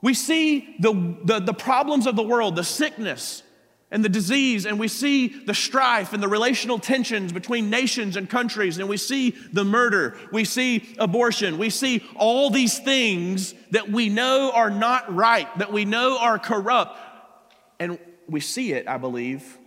We 0.01 0.13
see 0.13 0.75
the, 0.79 1.17
the, 1.23 1.39
the 1.39 1.53
problems 1.53 2.07
of 2.07 2.15
the 2.15 2.23
world, 2.23 2.55
the 2.55 2.63
sickness, 2.63 3.43
and 3.93 4.03
the 4.03 4.09
disease, 4.09 4.65
and 4.65 4.79
we 4.79 4.87
see 4.87 5.27
the 5.27 5.53
strife 5.53 6.13
and 6.13 6.23
the 6.23 6.27
relational 6.27 6.79
tensions 6.79 7.31
between 7.31 7.69
nations 7.69 8.15
and 8.15 8.27
countries, 8.27 8.79
and 8.79 8.89
we 8.89 8.97
see 8.97 9.35
the 9.51 9.63
murder, 9.63 10.17
we 10.31 10.45
see 10.45 10.95
abortion, 10.97 11.59
we 11.59 11.69
see 11.69 12.03
all 12.15 12.49
these 12.49 12.79
things 12.79 13.53
that 13.69 13.91
we 13.91 14.09
know 14.09 14.51
are 14.51 14.71
not 14.71 15.13
right, 15.13 15.47
that 15.59 15.71
we 15.71 15.85
know 15.85 16.17
are 16.19 16.39
corrupt. 16.39 16.97
And 17.79 17.99
we 18.27 18.39
see 18.39 18.73
it, 18.73 18.87
I 18.87 18.97
believe, 18.97 19.59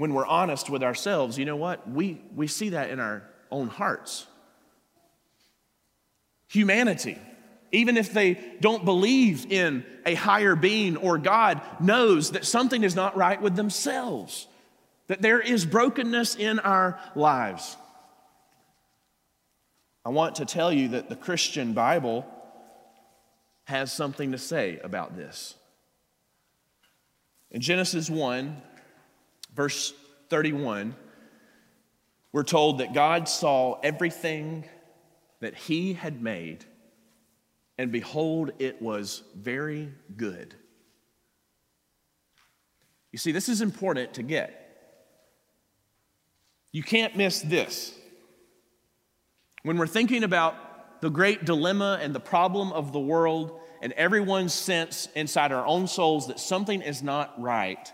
when 0.00 0.14
we're 0.14 0.26
honest 0.26 0.70
with 0.70 0.82
ourselves. 0.82 1.38
You 1.38 1.44
know 1.44 1.56
what? 1.56 1.88
We, 1.88 2.22
we 2.34 2.46
see 2.46 2.70
that 2.70 2.88
in 2.88 2.98
our 2.98 3.22
own 3.50 3.68
hearts. 3.68 4.26
Humanity 6.48 7.18
even 7.72 7.96
if 7.96 8.12
they 8.12 8.36
don't 8.60 8.84
believe 8.84 9.50
in 9.50 9.84
a 10.04 10.14
higher 10.14 10.56
being 10.56 10.96
or 10.96 11.18
God, 11.18 11.60
knows 11.80 12.32
that 12.32 12.44
something 12.44 12.82
is 12.82 12.96
not 12.96 13.16
right 13.16 13.40
with 13.40 13.54
themselves, 13.54 14.48
that 15.06 15.22
there 15.22 15.40
is 15.40 15.64
brokenness 15.64 16.34
in 16.34 16.58
our 16.58 16.98
lives. 17.14 17.76
I 20.04 20.08
want 20.08 20.36
to 20.36 20.44
tell 20.44 20.72
you 20.72 20.88
that 20.88 21.08
the 21.08 21.16
Christian 21.16 21.72
Bible 21.72 22.26
has 23.64 23.92
something 23.92 24.32
to 24.32 24.38
say 24.38 24.80
about 24.82 25.16
this. 25.16 25.54
In 27.52 27.60
Genesis 27.60 28.08
1, 28.10 28.60
verse 29.54 29.92
31, 30.28 30.94
we're 32.32 32.42
told 32.44 32.78
that 32.78 32.94
God 32.94 33.28
saw 33.28 33.78
everything 33.80 34.64
that 35.40 35.54
He 35.54 35.94
had 35.94 36.22
made 36.22 36.64
and 37.80 37.90
behold, 37.90 38.50
it 38.58 38.82
was 38.82 39.22
very 39.34 39.90
good. 40.14 40.54
You 43.10 43.18
see, 43.18 43.32
this 43.32 43.48
is 43.48 43.62
important 43.62 44.12
to 44.14 44.22
get. 44.22 44.54
You 46.72 46.82
can't 46.82 47.16
miss 47.16 47.40
this. 47.40 47.94
When 49.62 49.78
we're 49.78 49.86
thinking 49.86 50.24
about 50.24 51.00
the 51.00 51.08
great 51.08 51.46
dilemma 51.46 51.98
and 52.02 52.14
the 52.14 52.20
problem 52.20 52.70
of 52.70 52.92
the 52.92 53.00
world, 53.00 53.58
and 53.80 53.94
everyone's 53.94 54.52
sense 54.52 55.08
inside 55.14 55.50
our 55.50 55.66
own 55.66 55.86
souls 55.86 56.26
that 56.26 56.38
something 56.38 56.82
is 56.82 57.02
not 57.02 57.32
right, 57.40 57.90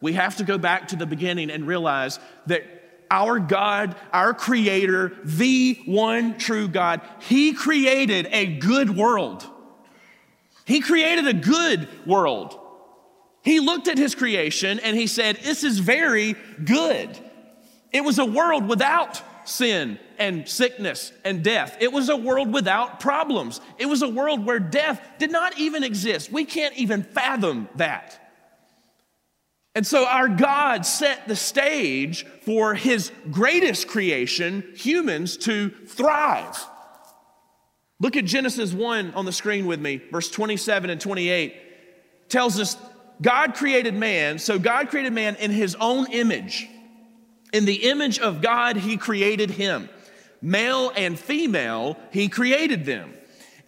we 0.00 0.14
have 0.14 0.36
to 0.36 0.44
go 0.44 0.58
back 0.58 0.88
to 0.88 0.96
the 0.96 1.06
beginning 1.06 1.50
and 1.50 1.66
realize 1.66 2.18
that 2.46 2.64
our 3.10 3.38
God, 3.40 3.96
our 4.12 4.32
Creator, 4.32 5.16
the 5.24 5.78
one 5.84 6.38
true 6.38 6.68
God, 6.68 7.00
He 7.20 7.52
created 7.52 8.28
a 8.30 8.46
good 8.46 8.96
world. 8.96 9.44
He 10.64 10.80
created 10.80 11.26
a 11.26 11.34
good 11.34 11.88
world. 12.06 12.58
He 13.42 13.58
looked 13.58 13.88
at 13.88 13.98
His 13.98 14.14
creation 14.14 14.78
and 14.78 14.96
He 14.96 15.06
said, 15.06 15.36
This 15.36 15.64
is 15.64 15.78
very 15.80 16.36
good. 16.64 17.18
It 17.92 18.04
was 18.04 18.18
a 18.18 18.24
world 18.24 18.68
without 18.68 19.20
sin 19.48 19.98
and 20.18 20.48
sickness 20.48 21.12
and 21.24 21.42
death. 21.42 21.76
It 21.80 21.92
was 21.92 22.08
a 22.08 22.16
world 22.16 22.52
without 22.52 23.00
problems. 23.00 23.60
It 23.78 23.86
was 23.86 24.02
a 24.02 24.08
world 24.08 24.46
where 24.46 24.60
death 24.60 25.02
did 25.18 25.32
not 25.32 25.58
even 25.58 25.82
exist. 25.82 26.30
We 26.30 26.44
can't 26.44 26.76
even 26.76 27.02
fathom 27.02 27.68
that. 27.74 28.19
And 29.74 29.86
so 29.86 30.06
our 30.06 30.28
God 30.28 30.84
set 30.84 31.28
the 31.28 31.36
stage 31.36 32.26
for 32.42 32.74
his 32.74 33.12
greatest 33.30 33.88
creation, 33.88 34.64
humans, 34.74 35.36
to 35.38 35.70
thrive. 35.86 36.58
Look 38.00 38.16
at 38.16 38.24
Genesis 38.24 38.72
1 38.72 39.14
on 39.14 39.24
the 39.24 39.32
screen 39.32 39.66
with 39.66 39.80
me, 39.80 40.00
verse 40.10 40.30
27 40.30 40.90
and 40.90 41.00
28 41.00 41.54
tells 42.30 42.58
us 42.58 42.76
God 43.20 43.54
created 43.54 43.92
man, 43.94 44.38
so 44.38 44.58
God 44.58 44.88
created 44.88 45.12
man 45.12 45.36
in 45.36 45.50
his 45.50 45.74
own 45.74 46.10
image. 46.10 46.66
In 47.52 47.66
the 47.66 47.90
image 47.90 48.18
of 48.18 48.40
God, 48.40 48.76
he 48.76 48.96
created 48.96 49.50
him. 49.50 49.90
Male 50.40 50.90
and 50.96 51.18
female, 51.18 51.98
he 52.12 52.28
created 52.28 52.86
them. 52.86 53.12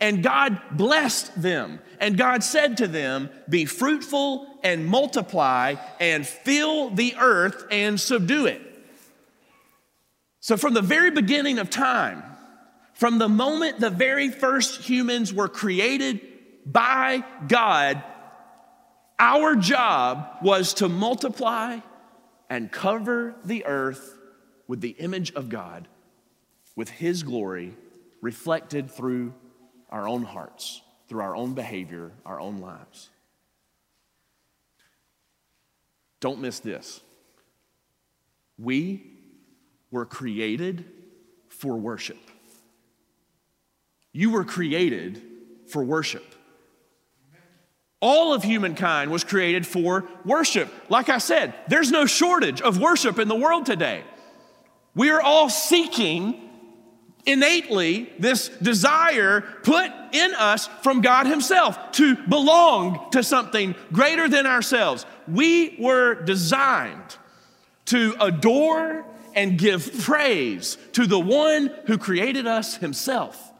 And 0.02 0.20
God 0.20 0.60
blessed 0.72 1.40
them. 1.40 1.78
And 2.00 2.18
God 2.18 2.42
said 2.42 2.78
to 2.78 2.88
them, 2.88 3.30
Be 3.48 3.64
fruitful 3.64 4.58
and 4.64 4.84
multiply 4.84 5.76
and 6.00 6.26
fill 6.26 6.90
the 6.90 7.14
earth 7.16 7.64
and 7.70 8.00
subdue 8.00 8.46
it. 8.46 8.60
So, 10.40 10.56
from 10.56 10.74
the 10.74 10.82
very 10.82 11.12
beginning 11.12 11.60
of 11.60 11.70
time, 11.70 12.24
from 12.94 13.18
the 13.18 13.28
moment 13.28 13.78
the 13.78 13.90
very 13.90 14.28
first 14.28 14.80
humans 14.80 15.32
were 15.32 15.48
created 15.48 16.20
by 16.66 17.22
God, 17.46 18.02
our 19.20 19.54
job 19.54 20.38
was 20.42 20.74
to 20.74 20.88
multiply 20.88 21.78
and 22.50 22.72
cover 22.72 23.36
the 23.44 23.64
earth 23.66 24.18
with 24.66 24.80
the 24.80 24.96
image 24.98 25.32
of 25.34 25.48
God, 25.48 25.86
with 26.74 26.90
His 26.90 27.22
glory 27.22 27.76
reflected 28.20 28.90
through 28.90 29.34
our 29.92 30.08
own 30.08 30.22
hearts, 30.24 30.80
through 31.08 31.20
our 31.20 31.36
own 31.36 31.52
behavior, 31.52 32.10
our 32.24 32.40
own 32.40 32.58
lives. 32.58 33.10
Don't 36.18 36.40
miss 36.40 36.60
this. 36.60 37.00
We 38.58 39.12
were 39.90 40.06
created 40.06 40.86
for 41.48 41.76
worship. 41.76 42.18
You 44.12 44.30
were 44.30 44.44
created 44.44 45.20
for 45.68 45.84
worship. 45.84 46.24
All 48.00 48.32
of 48.32 48.42
humankind 48.42 49.10
was 49.10 49.24
created 49.24 49.66
for 49.66 50.08
worship. 50.24 50.72
Like 50.88 51.08
I 51.08 51.18
said, 51.18 51.54
there's 51.68 51.90
no 51.90 52.06
shortage 52.06 52.60
of 52.60 52.80
worship 52.80 53.18
in 53.18 53.28
the 53.28 53.34
world 53.36 53.66
today. 53.66 54.02
We 54.94 55.10
are 55.10 55.20
all 55.20 55.50
seeking 55.50 56.50
innately 57.24 58.12
this 58.18 58.48
desire 58.48 59.42
put 59.62 59.90
in 60.12 60.34
us 60.34 60.66
from 60.82 61.00
God 61.00 61.26
Himself 61.26 61.92
to 61.92 62.16
belong 62.16 63.10
to 63.12 63.22
something 63.22 63.74
greater 63.92 64.28
than 64.28 64.46
ourselves. 64.46 65.06
We 65.28 65.76
were 65.78 66.22
designed 66.22 67.16
to 67.86 68.14
adore 68.20 69.04
and 69.34 69.58
give 69.58 70.00
praise 70.00 70.76
to 70.92 71.06
the 71.06 71.18
one 71.18 71.70
who 71.86 71.98
created 71.98 72.46
us 72.46 72.76
Himself. 72.76 73.52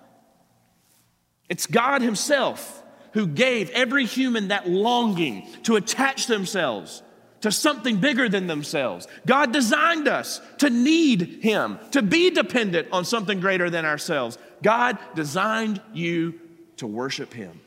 It's 1.48 1.66
God 1.66 2.02
Himself 2.02 2.82
who 3.12 3.26
gave 3.26 3.70
every 3.70 4.06
human 4.06 4.48
that 4.48 4.68
longing 4.68 5.46
to 5.64 5.76
attach 5.76 6.26
themselves 6.26 7.02
to 7.42 7.52
something 7.52 7.98
bigger 7.98 8.28
than 8.28 8.46
themselves. 8.46 9.06
God 9.26 9.52
designed 9.52 10.08
us 10.08 10.40
to 10.58 10.70
need 10.70 11.42
Him, 11.42 11.78
to 11.90 12.02
be 12.02 12.30
dependent 12.30 12.88
on 12.92 13.04
something 13.04 13.40
greater 13.40 13.68
than 13.68 13.84
ourselves. 13.84 14.38
God 14.62 14.98
designed 15.14 15.80
you 15.92 16.40
to 16.78 16.86
worship 16.86 17.32
Him. 17.32 17.60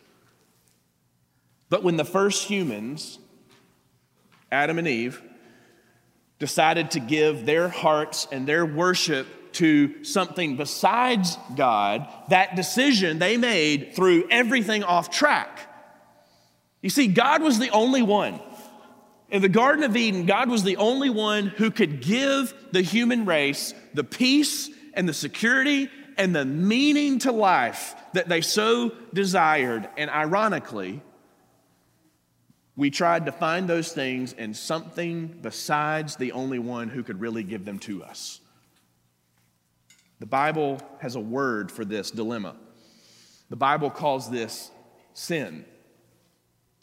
But 1.69 1.83
when 1.83 1.97
the 1.97 2.05
first 2.05 2.47
humans, 2.47 3.19
Adam 4.51 4.79
and 4.79 4.87
Eve, 4.87 5.21
decided 6.39 6.91
to 6.91 6.99
give 6.99 7.45
their 7.45 7.69
hearts 7.69 8.27
and 8.31 8.47
their 8.47 8.65
worship 8.65 9.27
to 9.53 10.03
something 10.03 10.57
besides 10.57 11.37
God, 11.55 12.07
that 12.29 12.55
decision 12.55 13.19
they 13.19 13.37
made 13.37 13.93
threw 13.95 14.27
everything 14.29 14.83
off 14.83 15.09
track. 15.09 15.59
You 16.81 16.89
see, 16.89 17.07
God 17.07 17.41
was 17.41 17.57
the 17.57 17.69
only 17.69 18.01
one. 18.01 18.39
In 19.29 19.41
the 19.41 19.49
Garden 19.49 19.83
of 19.83 19.97
Eden, 19.97 20.25
God 20.25 20.49
was 20.49 20.63
the 20.63 20.77
only 20.77 21.09
one 21.09 21.47
who 21.47 21.71
could 21.71 22.01
give 22.01 22.53
the 22.71 22.81
human 22.81 23.25
race 23.25 23.73
the 23.93 24.03
peace 24.03 24.69
and 24.93 25.09
the 25.09 25.13
security 25.13 25.89
and 26.17 26.35
the 26.35 26.45
meaning 26.45 27.19
to 27.19 27.31
life 27.31 27.95
that 28.13 28.29
they 28.29 28.41
so 28.41 28.91
desired. 29.13 29.89
And 29.97 30.09
ironically, 30.09 31.01
we 32.75 32.89
tried 32.89 33.25
to 33.25 33.31
find 33.31 33.67
those 33.67 33.91
things 33.91 34.33
in 34.33 34.53
something 34.53 35.39
besides 35.41 36.17
the 36.17 36.33
only 36.33 36.59
one 36.59 36.89
who 36.89 37.03
could 37.03 37.19
really 37.19 37.43
give 37.43 37.65
them 37.65 37.79
to 37.79 38.03
us. 38.03 38.41
The 40.19 40.25
Bible 40.25 40.79
has 40.99 41.15
a 41.15 41.19
word 41.19 41.71
for 41.71 41.83
this 41.83 42.11
dilemma. 42.11 42.55
The 43.49 43.55
Bible 43.55 43.89
calls 43.89 44.29
this 44.29 44.71
sin. 45.13 45.65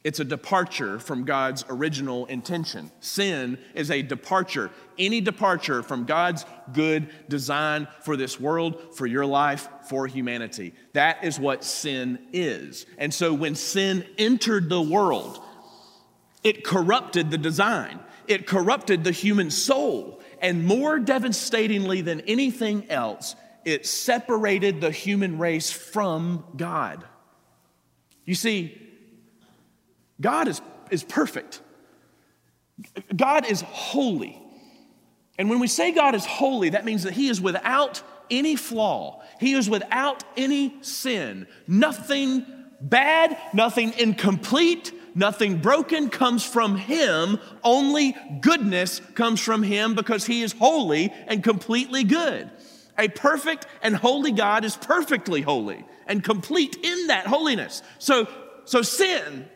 It's 0.05 0.19
a 0.19 0.25
departure 0.25 0.99
from 0.99 1.25
God's 1.25 1.65
original 1.69 2.27
intention. 2.27 2.91
Sin 2.99 3.59
is 3.75 3.89
a 3.89 4.03
departure, 4.03 4.71
any 4.99 5.21
departure 5.21 5.85
from 5.85 6.07
God's 6.07 6.45
good 6.73 7.09
design 7.29 7.87
for 8.01 8.17
this 8.17 8.41
world, 8.41 8.97
for 8.97 9.07
your 9.07 9.25
life, 9.25 9.69
for 9.89 10.09
humanity. 10.09 10.75
That 10.95 11.23
is 11.23 11.39
what 11.39 11.63
sin 11.63 12.19
is. 12.33 12.85
And 12.99 13.15
so 13.15 13.33
when 13.33 13.55
sin 13.55 14.05
entered 14.19 14.69
the 14.69 14.83
world, 14.83 15.41
it 16.43 16.65
corrupted 16.65 17.31
the 17.31 17.39
design, 17.39 18.01
it 18.27 18.47
corrupted 18.47 19.05
the 19.05 19.13
human 19.13 19.51
soul. 19.51 20.21
And 20.41 20.67
more 20.67 20.99
devastatingly 20.99 22.01
than 22.01 22.23
anything 22.23 22.91
else, 22.91 23.37
it 23.65 23.87
separated 23.87 24.81
the 24.81 24.91
human 24.91 25.39
race 25.39 25.71
from 25.71 26.45
God. 26.57 27.05
You 28.25 28.35
see, 28.35 28.82
God 30.23 30.49
is, 30.49 30.63
is 30.91 31.05
perfect. 31.05 31.61
God 33.15 33.45
is 33.45 33.61
holy. 33.61 34.41
And 35.39 35.51
when 35.51 35.59
we 35.61 35.67
say 35.67 35.93
God 35.93 36.15
is 36.15 36.25
holy, 36.25 36.71
that 36.71 36.85
means 36.85 37.03
that 37.03 37.13
He 37.13 37.29
is 37.29 37.41
without 37.41 38.03
any 38.31 38.57
flaw, 38.57 39.21
He 39.41 39.53
is 39.53 39.69
without 39.69 40.25
any 40.37 40.75
sin. 40.81 41.47
Nothing 41.67 42.47
bad, 42.81 43.37
nothing 43.53 43.93
incomplete, 43.99 44.93
nothing 45.15 45.59
broken 45.59 46.09
comes 46.09 46.45
from 46.45 46.77
Him. 46.77 47.39
Only 47.63 48.17
goodness 48.41 49.01
comes 49.15 49.41
from 49.41 49.63
Him 49.63 49.95
because 49.95 50.25
He 50.25 50.43
is 50.43 50.53
holy 50.53 51.13
and 51.27 51.43
completely 51.43 52.05
good. 52.05 52.51
A 52.99 53.09
perfect 53.09 53.67
and 53.83 53.97
holy 53.97 54.33
God 54.33 54.65
is 54.65 54.77
perfectly 54.77 55.41
holy 55.41 55.85
and 56.07 56.23
complete 56.23 56.77
in 56.83 57.07
that 57.09 57.27
holiness. 57.27 57.83
So, 57.99 58.29
so 58.65 58.83
sin, 58.83 59.49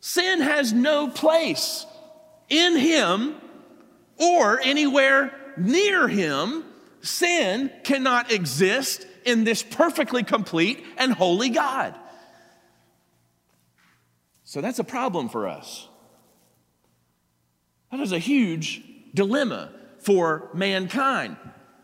sin 0.00 0.40
has 0.40 0.72
no 0.72 1.08
place 1.08 1.86
in 2.48 2.76
Him 2.76 3.34
or 4.16 4.60
anywhere 4.60 5.32
near 5.56 6.08
Him. 6.08 6.64
Sin 7.02 7.70
cannot 7.84 8.32
exist 8.32 9.06
in 9.24 9.44
this 9.44 9.62
perfectly 9.62 10.22
complete 10.22 10.84
and 10.98 11.12
holy 11.12 11.48
God. 11.48 11.94
So 14.44 14.60
that's 14.60 14.78
a 14.78 14.84
problem 14.84 15.28
for 15.28 15.46
us. 15.46 15.88
That 17.90 18.00
is 18.00 18.12
a 18.12 18.18
huge 18.18 18.82
dilemma 19.14 19.72
for 19.98 20.48
mankind 20.54 21.36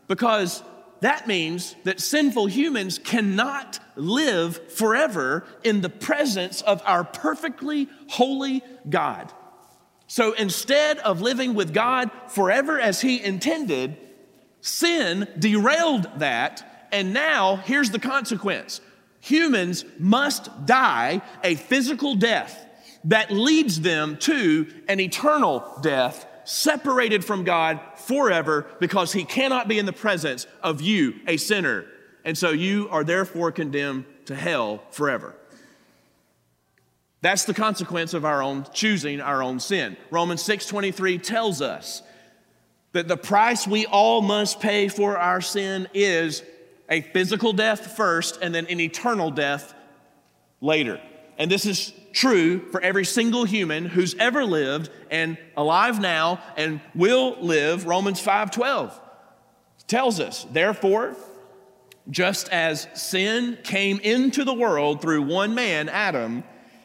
because 0.09 0.63
that 1.01 1.27
means 1.27 1.77
that 1.85 2.01
sinful 2.01 2.47
humans 2.47 2.99
cannot 2.99 3.79
live 3.97 4.73
forever 4.73 5.45
in 5.63 5.81
the 5.81 5.89
presence 5.89 6.63
of 6.63 6.83
our 6.87 7.05
perfectly 7.05 7.89
holy 8.09 8.63
God. 8.89 9.33
So 10.07 10.33
instead 10.33 10.99
of 10.99 11.21
living 11.21 11.55
with 11.55 11.75
God 11.75 12.11
forever 12.29 12.81
as 12.81 13.01
He 13.01 13.23
intended, 13.23 13.97
sin 14.61 15.29
derailed 15.39 16.09
that, 16.19 16.89
and 16.93 17.13
now 17.13 17.57
here's 17.57 17.91
the 17.91 17.99
consequence 17.99 18.81
humans 19.21 19.85
must 19.99 20.67
die 20.67 21.21
a 21.43 21.57
physical 21.57 22.15
death 22.15 22.65
that 23.05 23.31
leads 23.31 23.81
them 23.81 24.17
to 24.19 24.67
an 24.89 25.01
eternal 25.01 25.79
death, 25.83 26.27
separated 26.47 27.25
from 27.25 27.45
God 27.45 27.81
forever 27.97 28.67
because 28.81 29.13
He 29.13 29.25
cannot 29.25 29.69
be 29.69 29.79
in 29.79 29.85
the 29.87 29.93
presence 29.93 30.47
of 30.63 30.81
you, 30.81 31.17
a 31.27 31.37
sinner. 31.37 31.85
And 32.25 32.39
so 32.39 32.51
you 32.51 32.89
are 32.91 33.05
therefore 33.05 33.53
condemned 33.53 34.07
to 34.27 34.35
hell 34.35 34.83
forever. 34.91 35.35
That's 37.21 37.45
the 37.45 37.55
consequence 37.55 38.15
of 38.15 38.25
our 38.25 38.43
own 38.43 38.67
choosing 38.73 39.21
our 39.21 39.43
own 39.43 39.59
sin. 39.59 39.97
Romans 40.11 40.43
6:23 40.43 41.19
tells 41.19 41.61
us 41.61 42.03
that 42.93 43.09
the 43.09 43.17
price 43.17 43.67
we 43.67 43.85
all 43.87 44.23
must 44.23 44.61
pay 44.61 44.89
for 44.89 45.19
our 45.19 45.41
sin 45.41 45.89
is 45.93 46.43
a 46.89 47.01
physical 47.01 47.53
death 47.53 47.97
first 47.97 48.39
and 48.41 48.55
then 48.55 48.67
an 48.67 48.81
eternal 48.81 49.31
death 49.31 49.75
later. 50.61 51.01
And 51.39 51.51
this 51.51 51.67
is 51.67 51.93
true 52.17 52.61
for 52.71 52.81
every 52.81 53.05
single 53.05 53.45
human 53.45 53.85
who's 53.85 54.15
ever 54.15 54.45
lived 54.45 54.91
and 55.11 55.37
alive 55.57 56.01
now 56.01 56.41
and 56.57 56.81
will 56.95 57.37
live. 57.41 57.87
Romans 57.87 58.21
5:12 58.21 58.99
tells 59.87 60.19
us, 60.19 60.47
therefore, 60.51 61.15
just 62.11 62.49
as 62.49 62.89
sin 62.95 63.59
came 63.63 64.01
into 64.01 64.45
the 64.45 64.55
world 64.55 65.03
through 65.03 65.23
one 65.23 65.55
man, 65.55 65.89
Adam, 65.89 66.43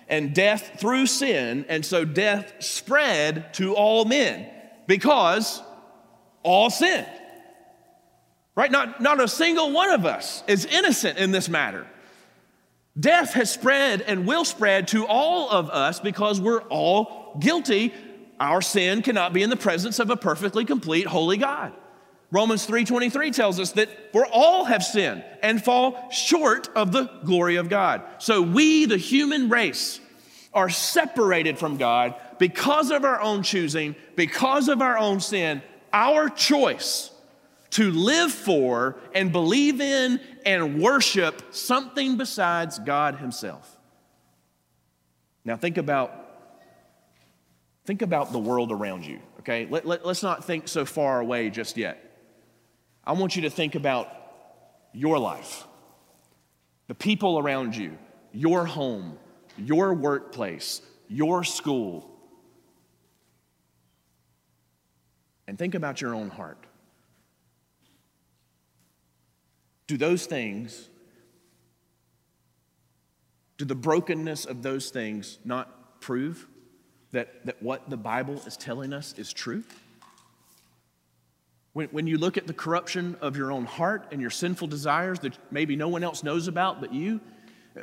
and 0.10 0.36
death 0.36 0.80
through 0.80 1.06
sin, 1.06 1.66
and 1.70 1.86
so 1.86 2.04
death 2.04 2.54
spread 2.60 3.54
to 3.54 3.74
all 3.74 4.04
men 4.04 4.48
because 4.86 5.62
all 6.44 6.70
sinned. 6.70 7.08
Right? 8.54 8.70
Not, 8.72 9.02
not 9.02 9.22
a 9.22 9.28
single 9.28 9.72
one 9.72 9.92
of 9.92 10.06
us 10.06 10.44
is 10.48 10.66
innocent 10.66 11.18
in 11.18 11.32
this 11.32 11.48
matter. 11.48 11.88
Death 13.00 13.34
has 13.34 13.52
spread 13.52 14.02
and 14.02 14.28
will 14.28 14.44
spread 14.44 14.90
to 14.90 15.06
all 15.06 15.50
of 15.50 15.70
us 15.70 16.00
because 16.00 16.42
we're 16.42 16.62
all 16.64 17.38
guilty. 17.40 17.94
Our 18.40 18.62
sin 18.62 19.02
cannot 19.02 19.34
be 19.34 19.44
in 19.44 19.50
the 19.50 19.56
presence 19.56 20.00
of 20.00 20.10
a 20.10 20.18
perfectly 20.18 20.66
complete 20.66 21.08
holy 21.08 21.38
God. 21.38 21.74
Romans 22.32 22.66
3:23 22.66 23.32
tells 23.32 23.60
us 23.60 23.72
that 23.74 24.12
for 24.12 24.26
all 24.26 24.66
have 24.66 24.84
sinned 24.84 25.24
and 25.42 25.64
fall 25.64 26.10
short 26.12 26.70
of 26.76 26.92
the 26.92 27.10
glory 27.26 27.58
of 27.58 27.70
God. 27.70 28.02
So 28.20 28.42
we 28.42 28.86
the 28.86 28.98
human 28.98 29.50
race 29.50 30.00
are 30.54 30.70
separated 30.70 31.58
from 31.58 31.78
God 31.78 32.16
because 32.40 32.90
of 32.92 33.06
our 33.06 33.22
own 33.22 33.44
choosing, 33.44 33.96
because 34.16 34.68
of 34.68 34.82
our 34.82 34.98
own 34.98 35.20
sin. 35.20 35.62
Our 35.94 36.30
choice 36.30 37.12
to 37.72 37.92
live 37.92 38.32
for 38.32 38.98
and 39.14 39.32
believe 39.32 39.80
in 39.80 40.20
and 40.46 40.82
worship 40.82 41.42
something 41.52 42.18
besides 42.18 42.80
God 42.80 43.16
Himself. 43.16 43.78
Now 45.44 45.56
think 45.56 45.78
about 45.78 46.18
think 47.86 48.02
about 48.02 48.32
the 48.32 48.40
world 48.40 48.72
around 48.72 49.06
you, 49.06 49.20
okay? 49.40 49.68
Let, 49.70 49.86
let, 49.86 50.06
let's 50.06 50.24
not 50.24 50.46
think 50.46 50.68
so 50.68 50.86
far 50.86 51.20
away 51.20 51.50
just 51.50 51.78
yet. 51.78 51.98
I 53.04 53.14
want 53.14 53.36
you 53.36 53.42
to 53.44 53.50
think 53.50 53.76
about 53.76 54.08
your 54.94 55.18
life, 55.18 55.66
the 56.88 56.96
people 56.96 57.40
around 57.40 57.76
you, 57.76 57.98
your 58.32 58.66
home, 58.66 59.18
your 59.58 59.94
workplace, 59.94 60.82
your 61.08 61.44
school. 61.44 62.08
And 65.48 65.58
think 65.58 65.76
about 65.76 66.00
your 66.00 66.14
own 66.16 66.30
heart. 66.30 66.66
Do 69.92 69.98
those 69.98 70.26
things, 70.26 70.88
do 73.58 73.66
the 73.66 73.76
brokenness 73.76 74.46
of 74.46 74.64
those 74.64 74.90
things 74.90 75.38
not 75.44 76.00
prove 76.00 76.48
that, 77.12 77.46
that 77.46 77.62
what 77.62 77.90
the 77.90 77.98
Bible 77.98 78.42
is 78.48 78.56
telling 78.56 78.94
us 78.94 79.14
is 79.18 79.34
true? 79.34 79.66
When, 81.74 81.90
when 81.90 82.08
you 82.08 82.18
look 82.18 82.38
at 82.38 82.48
the 82.48 82.54
corruption 82.54 83.18
of 83.20 83.36
your 83.36 83.52
own 83.52 83.66
heart 83.66 84.08
and 84.14 84.22
your 84.22 84.30
sinful 84.30 84.70
desires 84.70 85.20
that 85.20 85.38
maybe 85.52 85.76
no 85.76 85.90
one 85.90 86.06
else 86.06 86.24
knows 86.24 86.48
about 86.48 86.80
but 86.80 86.94
you, 86.94 87.20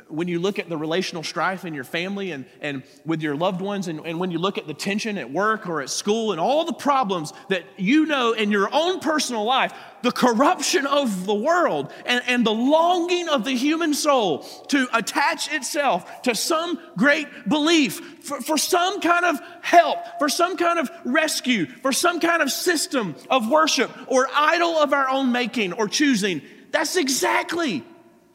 when 0.07 0.27
you 0.27 0.39
look 0.39 0.59
at 0.59 0.69
the 0.69 0.77
relational 0.77 1.23
strife 1.23 1.65
in 1.65 1.73
your 1.73 1.83
family 1.83 2.31
and, 2.31 2.45
and 2.61 2.83
with 3.05 3.23
your 3.23 3.35
loved 3.35 3.59
ones, 3.59 3.87
and, 3.87 3.99
and 4.05 4.19
when 4.19 4.29
you 4.29 4.37
look 4.37 4.59
at 4.59 4.67
the 4.67 4.73
tension 4.73 5.17
at 5.17 5.31
work 5.31 5.67
or 5.67 5.81
at 5.81 5.89
school 5.89 6.31
and 6.31 6.39
all 6.39 6.63
the 6.63 6.73
problems 6.73 7.33
that 7.49 7.63
you 7.77 8.05
know 8.05 8.33
in 8.33 8.51
your 8.51 8.69
own 8.71 8.99
personal 8.99 9.43
life, 9.43 9.73
the 10.03 10.11
corruption 10.11 10.85
of 10.85 11.25
the 11.25 11.33
world 11.33 11.91
and, 12.05 12.21
and 12.27 12.45
the 12.45 12.51
longing 12.51 13.29
of 13.29 13.43
the 13.45 13.51
human 13.51 13.95
soul 13.95 14.39
to 14.67 14.87
attach 14.93 15.51
itself 15.51 16.21
to 16.21 16.35
some 16.35 16.79
great 16.95 17.27
belief 17.49 18.23
for, 18.23 18.41
for 18.41 18.57
some 18.59 19.01
kind 19.01 19.25
of 19.25 19.39
help, 19.61 19.97
for 20.19 20.29
some 20.29 20.55
kind 20.55 20.77
of 20.77 20.91
rescue, 21.03 21.65
for 21.65 21.91
some 21.91 22.19
kind 22.19 22.43
of 22.43 22.51
system 22.51 23.15
of 23.27 23.49
worship 23.49 23.89
or 24.07 24.27
idol 24.35 24.77
of 24.77 24.93
our 24.93 25.09
own 25.09 25.31
making 25.31 25.73
or 25.73 25.87
choosing. 25.87 26.43
That's 26.69 26.95
exactly 26.95 27.83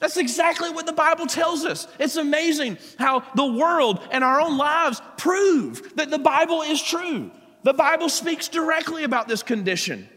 that's 0.01 0.17
exactly 0.17 0.71
what 0.71 0.87
the 0.87 0.93
Bible 0.93 1.27
tells 1.27 1.65
us. 1.65 1.89
It's 1.99 2.17
amazing 2.17 2.79
how 2.99 3.21
the 3.37 3.47
world 3.47 4.01
and 4.11 4.23
our 4.23 4.41
own 4.41 4.59
lives 4.59 5.01
prove 5.17 5.97
that 5.97 6.11
the 6.11 6.19
Bible 6.19 6.63
is 6.63 6.83
true. 6.83 7.31
The 7.63 7.73
Bible 7.73 8.09
speaks 8.09 8.49
directly 8.49 9.05
about 9.05 9.29
this 9.29 9.43
condition. 9.43 10.09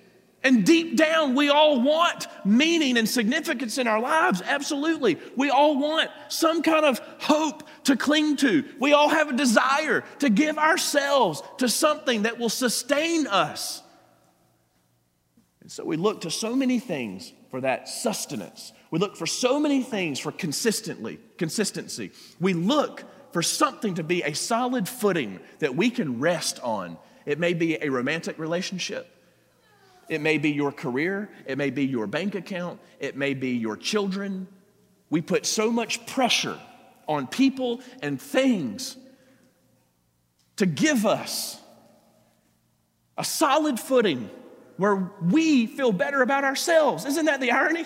And 0.44 0.66
deep 0.66 0.98
down, 0.98 1.36
we 1.36 1.50
all 1.50 1.82
want 1.82 2.28
meaning 2.46 2.98
and 2.98 3.10
significance 3.10 3.78
in 3.78 3.88
our 3.88 4.00
lives. 4.00 4.42
Absolutely. 4.46 5.18
We 5.36 5.50
all 5.50 5.80
want 5.80 6.10
some 6.30 6.62
kind 6.62 6.86
of 6.86 7.00
hope 7.20 7.64
to 7.86 7.96
cling 7.96 8.38
to. 8.38 8.64
We 8.80 8.94
all 8.94 9.10
have 9.10 9.30
a 9.30 9.36
desire 9.36 10.04
to 10.20 10.30
give 10.30 10.58
ourselves 10.58 11.42
to 11.58 11.68
something 11.68 12.24
that 12.24 12.38
will 12.38 12.50
sustain 12.50 13.28
us. 13.28 13.82
And 15.62 15.72
so 15.72 15.84
we 15.84 15.98
look 15.98 16.22
to 16.22 16.32
so 16.32 16.56
many 16.56 16.80
things 16.80 17.34
for 17.50 17.62
that 17.62 17.90
sustenance. 17.90 18.72
We 18.92 19.00
look 19.00 19.16
for 19.18 19.28
so 19.28 19.60
many 19.60 19.84
things 19.84 20.20
for 20.20 20.32
consistently, 20.32 21.20
consistency. 21.38 22.12
We 22.40 22.54
look 22.54 23.04
for 23.32 23.42
something 23.42 23.96
to 23.96 24.04
be 24.04 24.24
a 24.24 24.34
solid 24.34 24.88
footing 24.88 25.40
that 25.60 25.76
we 25.76 25.90
can 25.90 26.20
rest 26.20 26.60
on. 26.62 26.98
It 27.26 27.40
may 27.40 27.54
be 27.54 27.78
a 27.82 27.90
romantic 27.90 28.40
relationship. 28.40 29.08
It 30.10 30.22
may 30.22 30.38
be 30.38 30.52
your 30.52 30.72
career. 30.72 31.30
It 31.46 31.58
may 31.58 31.70
be 31.70 31.86
your 31.86 32.08
bank 32.08 32.36
account. 32.36 32.80
It 33.00 33.18
may 33.18 33.34
be 33.34 33.52
your 33.52 33.76
children. 33.76 34.48
We 35.10 35.22
put 35.22 35.46
so 35.46 35.72
much 35.72 36.06
pressure 36.06 36.58
on 37.08 37.28
people 37.28 37.82
and 38.02 38.22
things 38.22 38.98
to 40.58 40.66
give 40.66 41.06
us 41.06 41.60
a 43.18 43.24
solid 43.24 43.80
footing 43.80 44.30
where 44.78 45.12
we 45.22 45.66
feel 45.66 45.92
better 45.92 46.22
about 46.22 46.44
ourselves. 46.44 47.06
Isn't 47.06 47.26
that 47.26 47.42
the 47.42 47.52
irony? 47.52 47.86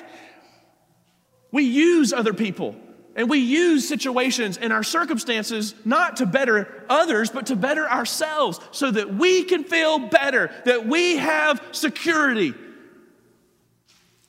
We 1.51 1.63
use 1.63 2.13
other 2.13 2.33
people 2.33 2.75
and 3.15 3.29
we 3.29 3.39
use 3.39 3.87
situations 3.87 4.57
and 4.57 4.71
our 4.71 4.83
circumstances 4.83 5.75
not 5.83 6.17
to 6.17 6.25
better 6.25 6.85
others, 6.89 7.29
but 7.29 7.47
to 7.47 7.55
better 7.55 7.89
ourselves 7.89 8.59
so 8.71 8.89
that 8.89 9.13
we 9.13 9.43
can 9.43 9.63
feel 9.65 9.99
better, 9.99 10.51
that 10.65 10.87
we 10.87 11.17
have 11.17 11.61
security. 11.71 12.53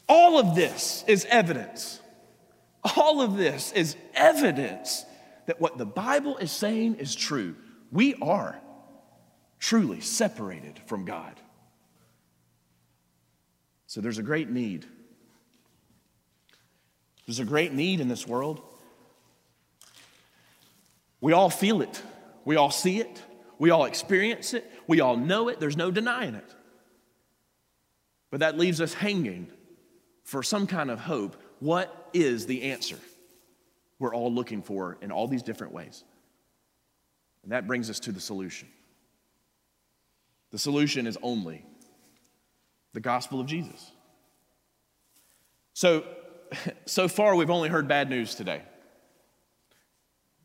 All 0.09 0.39
of 0.39 0.57
this 0.57 1.05
is 1.07 1.25
evidence. 1.27 2.01
All 2.97 3.23
of 3.23 3.37
this 3.37 3.73
is 3.73 3.97
evidence 4.15 5.05
that 5.47 5.61
what 5.61 5.79
the 5.79 5.87
Bible 5.87 6.37
is 6.39 6.51
saying 6.51 6.97
is 6.97 7.15
true. 7.15 7.55
We 7.93 8.15
are 8.17 8.61
truly 9.61 10.01
separated 10.01 10.81
from 10.87 11.05
God. 11.05 11.35
So 13.87 14.01
there's 14.01 14.19
a 14.19 14.23
great 14.23 14.51
need 14.51 14.87
there's 17.27 17.39
a 17.39 17.45
great 17.45 17.73
need 17.73 18.01
in 18.01 18.09
this 18.09 18.27
world. 18.27 18.61
We 21.21 21.33
all 21.33 21.51
feel 21.51 21.83
it, 21.83 22.03
we 22.45 22.57
all 22.57 22.71
see 22.71 22.99
it, 23.01 23.23
we 23.59 23.71
all 23.71 23.85
experience 23.85 24.55
it, 24.55 24.69
we 24.87 25.01
all 25.01 25.17
know 25.17 25.49
it. 25.49 25.61
There's 25.61 25.77
no 25.77 25.91
denying 25.91 26.35
it. 26.35 26.55
But 28.31 28.41
that 28.41 28.59
leaves 28.59 28.81
us 28.81 28.95
hanging 28.95 29.49
for 30.25 30.43
some 30.43 30.67
kind 30.67 30.91
of 30.91 30.99
hope. 30.99 31.37
What 31.61 32.11
is 32.13 32.47
the 32.47 32.63
answer 32.63 32.99
we're 33.99 34.15
all 34.15 34.33
looking 34.33 34.63
for 34.63 34.99
in 35.01 35.13
all 35.13 35.29
these 35.29 35.43
different 35.43 35.73
ways? 35.73 36.03
And 37.43 37.53
that 37.53 37.67
brings 37.67 37.91
us 37.91 38.01
to 38.01 38.13
the 38.13 38.21
solution. 38.21 38.69
The 40.51 40.59
solution 40.59 41.07
is 41.07 41.19
only 41.23 41.65
the 42.93 43.01
gospel 43.01 43.41
of 43.41 43.47
Jesus. 43.47 43.91
So, 45.75 46.05
so 46.87 47.09
far, 47.09 47.35
we've 47.35 47.51
only 47.51 47.69
heard 47.69 47.89
bad 47.89 48.09
news 48.09 48.35
today. 48.35 48.63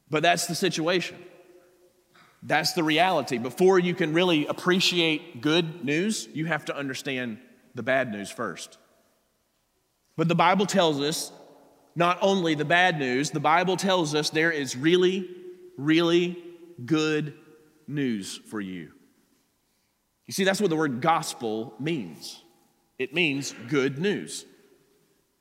But 0.09 0.23
that's 0.23 0.47
the 0.47 0.55
situation. 0.55 1.17
That's 2.43 2.73
the 2.73 2.83
reality. 2.83 3.37
Before 3.37 3.79
you 3.79 3.93
can 3.93 4.13
really 4.13 4.45
appreciate 4.45 5.41
good 5.41 5.83
news, 5.83 6.29
you 6.33 6.45
have 6.45 6.65
to 6.65 6.75
understand 6.75 7.39
the 7.75 7.83
bad 7.83 8.11
news 8.11 8.29
first. 8.29 8.77
But 10.15 10.27
the 10.27 10.35
Bible 10.35 10.65
tells 10.65 11.01
us 11.01 11.31
not 11.95 12.19
only 12.21 12.55
the 12.55 12.65
bad 12.65 12.99
news, 12.99 13.31
the 13.31 13.39
Bible 13.39 13.75
tells 13.75 14.15
us 14.15 14.29
there 14.29 14.51
is 14.51 14.75
really, 14.75 15.27
really 15.77 16.37
good 16.85 17.33
news 17.87 18.39
for 18.49 18.61
you. 18.61 18.91
You 20.25 20.33
see, 20.33 20.43
that's 20.43 20.61
what 20.61 20.69
the 20.69 20.75
word 20.75 21.01
gospel 21.01 21.73
means 21.79 22.41
it 22.99 23.13
means 23.13 23.53
good 23.67 23.99
news. 23.99 24.45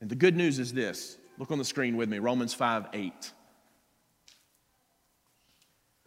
And 0.00 0.10
the 0.10 0.14
good 0.14 0.36
news 0.36 0.58
is 0.58 0.72
this 0.72 1.18
look 1.38 1.50
on 1.50 1.58
the 1.58 1.64
screen 1.64 1.96
with 1.96 2.08
me 2.08 2.18
Romans 2.18 2.54
5 2.54 2.86
8. 2.92 3.32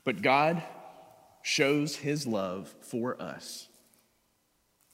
But 0.04 0.22
God 0.22 0.64
shows 1.42 1.96
his 1.96 2.26
love 2.26 2.74
for 2.82 3.22
us 3.22 3.68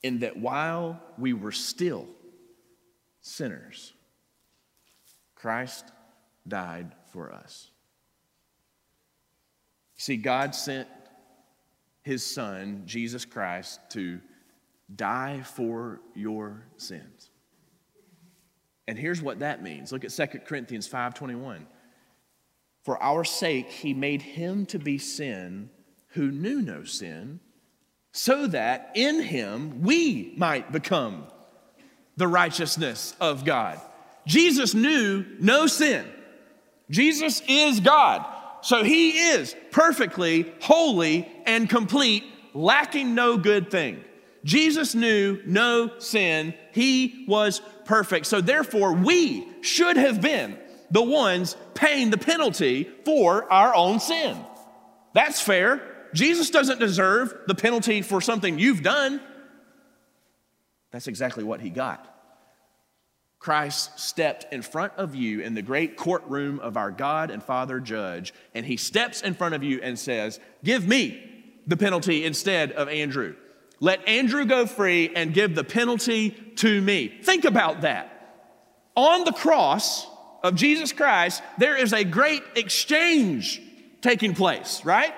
in 0.04 0.20
that 0.20 0.38
while 0.38 1.02
we 1.18 1.34
were 1.34 1.52
still 1.52 2.08
sinners, 3.22 3.94
Christ 5.36 5.86
died 6.48 6.94
for 7.12 7.32
us. 7.32 7.72
See, 9.98 10.18
God 10.18 10.54
sent 10.54 10.88
his 12.04 12.26
son, 12.26 12.84
Jesus 12.86 13.26
Christ, 13.26 13.80
to 13.92 14.20
die 14.94 15.42
for 15.42 16.02
your 16.14 16.66
sins. 16.78 17.32
And 18.88 18.98
here's 18.98 19.22
what 19.22 19.40
that 19.40 19.64
means. 19.64 19.92
Look 19.92 20.06
at 20.06 20.12
2 20.12 20.46
Corinthians 20.46 20.88
5:21. 20.88 21.66
For 22.84 23.02
our 23.02 23.24
sake 23.24 23.70
he 23.70 23.94
made 23.94 24.22
him 24.22 24.66
to 24.68 24.78
be 24.78 24.98
sin 24.98 25.70
who 26.10 26.32
knew 26.32 26.62
no 26.62 26.84
sin, 26.84 27.40
so 28.14 28.48
that 28.48 28.92
in 28.96 29.22
him 29.22 29.82
we 29.82 30.34
might 30.38 30.72
become 30.72 31.26
the 32.16 32.28
righteousness 32.28 33.16
of 33.20 33.44
God. 33.44 33.82
Jesus 34.26 34.74
knew 34.74 35.26
no 35.40 35.68
sin. 35.68 36.06
Jesus 36.90 37.42
is 37.48 37.80
God. 37.80 38.26
So 38.62 38.84
he 38.84 39.12
is 39.12 39.56
perfectly 39.72 40.52
holy 40.62 41.32
and 41.46 41.70
complete, 41.70 42.24
lacking 42.54 43.14
no 43.14 43.38
good 43.38 43.70
thing. 43.70 44.04
Jesus 44.44 44.96
knew 44.96 45.42
no 45.46 46.00
sin. 46.00 46.54
He 46.72 47.26
was 47.28 47.62
perfect. 47.86 48.26
So 48.26 48.42
therefore, 48.42 48.94
we 48.94 49.48
should 49.62 49.98
have 49.98 50.22
been 50.22 50.58
the 50.92 51.02
ones 51.02 51.56
paying 51.74 52.10
the 52.10 52.18
penalty 52.18 52.90
for 53.06 53.52
our 53.52 53.74
own 53.74 54.00
sin. 54.00 54.38
That's 55.14 55.42
fair. 55.42 55.82
Jesus 56.14 56.50
doesn't 56.50 56.80
deserve 56.80 57.34
the 57.48 57.56
penalty 57.56 58.02
for 58.02 58.22
something 58.22 58.60
you've 58.60 58.84
done. 58.84 59.22
That's 60.92 61.08
exactly 61.08 61.44
what 61.44 61.62
he 61.62 61.70
got. 61.70 62.12
Christ 63.40 64.00
stepped 64.00 64.52
in 64.52 64.62
front 64.62 64.94
of 64.98 65.14
you 65.14 65.42
in 65.42 65.54
the 65.54 65.62
great 65.62 65.98
courtroom 65.98 66.60
of 66.60 66.78
our 66.78 66.90
God 66.90 67.30
and 67.30 67.44
Father 67.44 67.80
Judge, 67.80 68.34
and 68.56 68.66
he 68.66 68.78
steps 68.78 69.22
in 69.22 69.34
front 69.36 69.54
of 69.54 69.64
you 69.64 69.80
and 69.84 70.00
says, 70.00 70.40
Give 70.64 70.88
me 70.88 71.54
the 71.68 71.78
penalty 71.78 72.26
instead 72.26 72.72
of 72.72 72.88
Andrew. 72.88 73.36
Let 73.80 74.08
Andrew 74.08 74.46
go 74.46 74.66
free 74.66 75.12
and 75.16 75.34
give 75.34 75.56
the 75.56 75.64
penalty 75.64 76.32
to 76.58 76.82
me. 76.82 77.20
Think 77.24 77.46
about 77.46 77.82
that. 77.82 78.12
On 78.96 79.26
the 79.26 79.34
cross 79.34 80.08
of 80.44 80.56
Jesus 80.56 80.94
Christ, 80.94 81.44
there 81.58 81.76
is 81.76 81.92
a 81.92 82.04
great 82.04 82.44
exchange 82.56 83.62
taking 84.02 84.34
place, 84.34 84.86
right? 84.86 85.14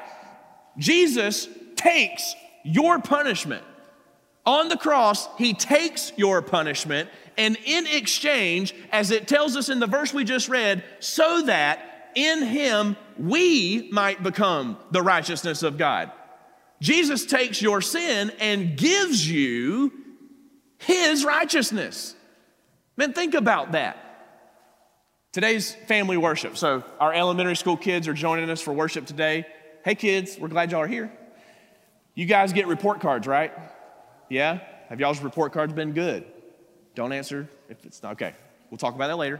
Jesus 0.77 1.47
takes 1.75 2.35
your 2.63 2.99
punishment. 2.99 3.63
On 4.45 4.69
the 4.69 4.77
cross, 4.77 5.27
he 5.37 5.53
takes 5.53 6.13
your 6.15 6.41
punishment, 6.41 7.09
and 7.37 7.57
in 7.65 7.85
exchange, 7.87 8.73
as 8.91 9.11
it 9.11 9.27
tells 9.27 9.57
us 9.57 9.67
in 9.67 9.79
the 9.79 9.87
verse 9.87 10.13
we 10.13 10.23
just 10.23 10.47
read, 10.47 10.83
so 10.99 11.41
that 11.43 11.79
in 12.15 12.43
him 12.43 12.95
we 13.17 13.89
might 13.91 14.23
become 14.23 14.77
the 14.91 15.01
righteousness 15.01 15.63
of 15.63 15.77
God. 15.77 16.11
Jesus 16.81 17.25
takes 17.25 17.61
your 17.61 17.81
sin 17.81 18.31
and 18.39 18.77
gives 18.77 19.29
you 19.29 19.91
his 20.79 21.25
righteousness. 21.25 22.15
Man, 22.95 23.13
think 23.13 23.33
about 23.33 23.71
that. 23.71 24.03
Today's 25.31 25.73
family 25.87 26.17
worship. 26.17 26.57
So, 26.57 26.83
our 26.99 27.13
elementary 27.13 27.55
school 27.55 27.77
kids 27.77 28.07
are 28.07 28.13
joining 28.13 28.49
us 28.49 28.61
for 28.61 28.73
worship 28.73 29.05
today. 29.05 29.45
Hey, 29.83 29.95
kids, 29.95 30.37
we're 30.39 30.47
glad 30.47 30.71
y'all 30.71 30.81
are 30.81 30.87
here. 30.87 31.11
You 32.15 32.25
guys 32.25 32.53
get 32.53 32.67
report 32.67 33.01
cards, 33.01 33.27
right? 33.27 33.53
Yeah? 34.29 34.59
Have 34.89 34.99
y'all's 34.99 35.21
report 35.21 35.53
cards 35.53 35.73
been 35.73 35.93
good? 35.93 36.25
Don't 36.95 37.11
answer 37.11 37.47
if 37.69 37.85
it's 37.85 38.01
not. 38.01 38.13
Okay, 38.13 38.33
we'll 38.71 38.79
talk 38.79 38.95
about 38.95 39.07
that 39.07 39.17
later. 39.17 39.39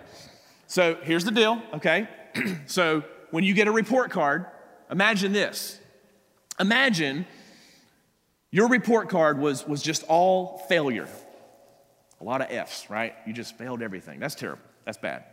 So, 0.68 0.96
here's 1.02 1.24
the 1.24 1.32
deal, 1.32 1.62
okay? 1.74 2.08
so, 2.68 3.04
when 3.32 3.44
you 3.44 3.54
get 3.54 3.68
a 3.68 3.72
report 3.72 4.12
card, 4.12 4.46
imagine 4.92 5.34
this. 5.34 5.80
Imagine 6.60 7.26
your 8.52 8.70
report 8.70 9.10
card 9.10 9.40
was, 9.40 9.68
was 9.68 9.82
just 9.82 10.04
all 10.08 10.60
failure. 10.70 11.08
A 12.20 12.24
lot 12.24 12.42
of 12.42 12.50
F's, 12.50 12.90
right? 12.90 13.14
You 13.26 13.34
just 13.34 13.58
failed 13.58 13.82
everything. 13.82 14.20
That's 14.20 14.36
terrible. 14.36 14.64
That's 14.86 14.98
bad. 14.98 15.26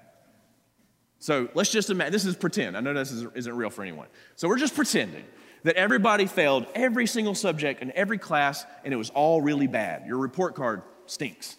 So 1.18 1.48
let's 1.54 1.70
just 1.70 1.88
imagine, 1.88 2.12
this 2.12 2.26
is 2.26 2.36
pretend. 2.36 2.76
I 2.76 2.80
know 2.80 2.92
this 2.92 3.10
isn't 3.10 3.56
real 3.56 3.70
for 3.70 3.82
anyone. 3.82 4.08
So 4.36 4.48
we're 4.48 4.58
just 4.58 4.74
pretending 4.74 5.24
that 5.62 5.76
everybody 5.76 6.26
failed 6.26 6.66
every 6.74 7.06
single 7.06 7.34
subject 7.34 7.80
in 7.80 7.92
every 7.92 8.18
class 8.18 8.66
and 8.84 8.92
it 8.92 8.96
was 8.98 9.10
all 9.10 9.40
really 9.40 9.66
bad. 9.66 10.06
Your 10.06 10.18
report 10.18 10.54
card 10.54 10.82
stinks. 11.06 11.56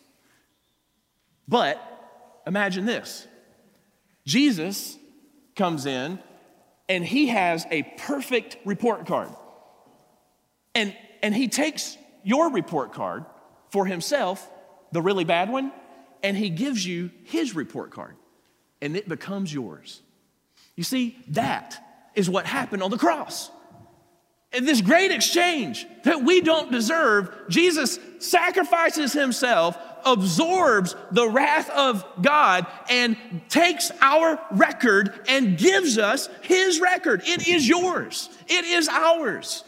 But 1.48 1.82
imagine 2.46 2.86
this 2.86 3.28
Jesus 4.26 4.98
comes 5.56 5.86
in 5.86 6.20
and 6.88 7.04
he 7.04 7.28
has 7.28 7.66
a 7.72 7.82
perfect 7.98 8.58
report 8.66 9.08
card. 9.08 9.30
And, 10.76 10.96
and 11.24 11.34
he 11.34 11.48
takes 11.48 11.98
your 12.24 12.52
report 12.52 12.94
card 12.94 13.26
for 13.70 13.86
himself, 13.86 14.48
the 14.92 15.02
really 15.02 15.24
bad 15.24 15.50
one, 15.50 15.72
and 16.22 16.38
he 16.38 16.50
gives 16.50 16.86
you 16.86 17.10
his 17.24 17.56
report 17.56 17.92
card 17.92 18.16
and 18.82 18.96
it 18.96 19.10
becomes 19.10 19.54
yours. 19.54 20.02
You 20.76 20.84
see, 20.84 21.18
that 21.30 22.12
is 22.14 22.30
what 22.30 22.46
happened 22.46 22.84
on 22.84 22.92
the 22.92 22.98
cross. 22.98 23.50
In 24.54 24.64
this 24.64 24.80
great 24.80 25.12
exchange 25.12 25.86
that 26.04 26.24
we 26.24 26.40
don't 26.40 26.72
deserve, 26.72 27.36
Jesus 27.50 28.00
sacrifices 28.20 29.12
himself, 29.12 29.78
absorbs 30.06 30.96
the 31.12 31.28
wrath 31.28 31.70
of 31.72 32.06
God, 32.22 32.68
and 32.90 33.18
takes 33.50 33.92
our 34.02 34.40
record 34.52 35.20
and 35.28 35.58
gives 35.58 35.98
us 35.98 36.30
his 36.42 36.80
record. 36.80 37.22
It 37.26 37.48
is 37.48 37.68
yours, 37.68 38.30
it 38.48 38.66
is 38.66 38.88
ours. 38.88 39.64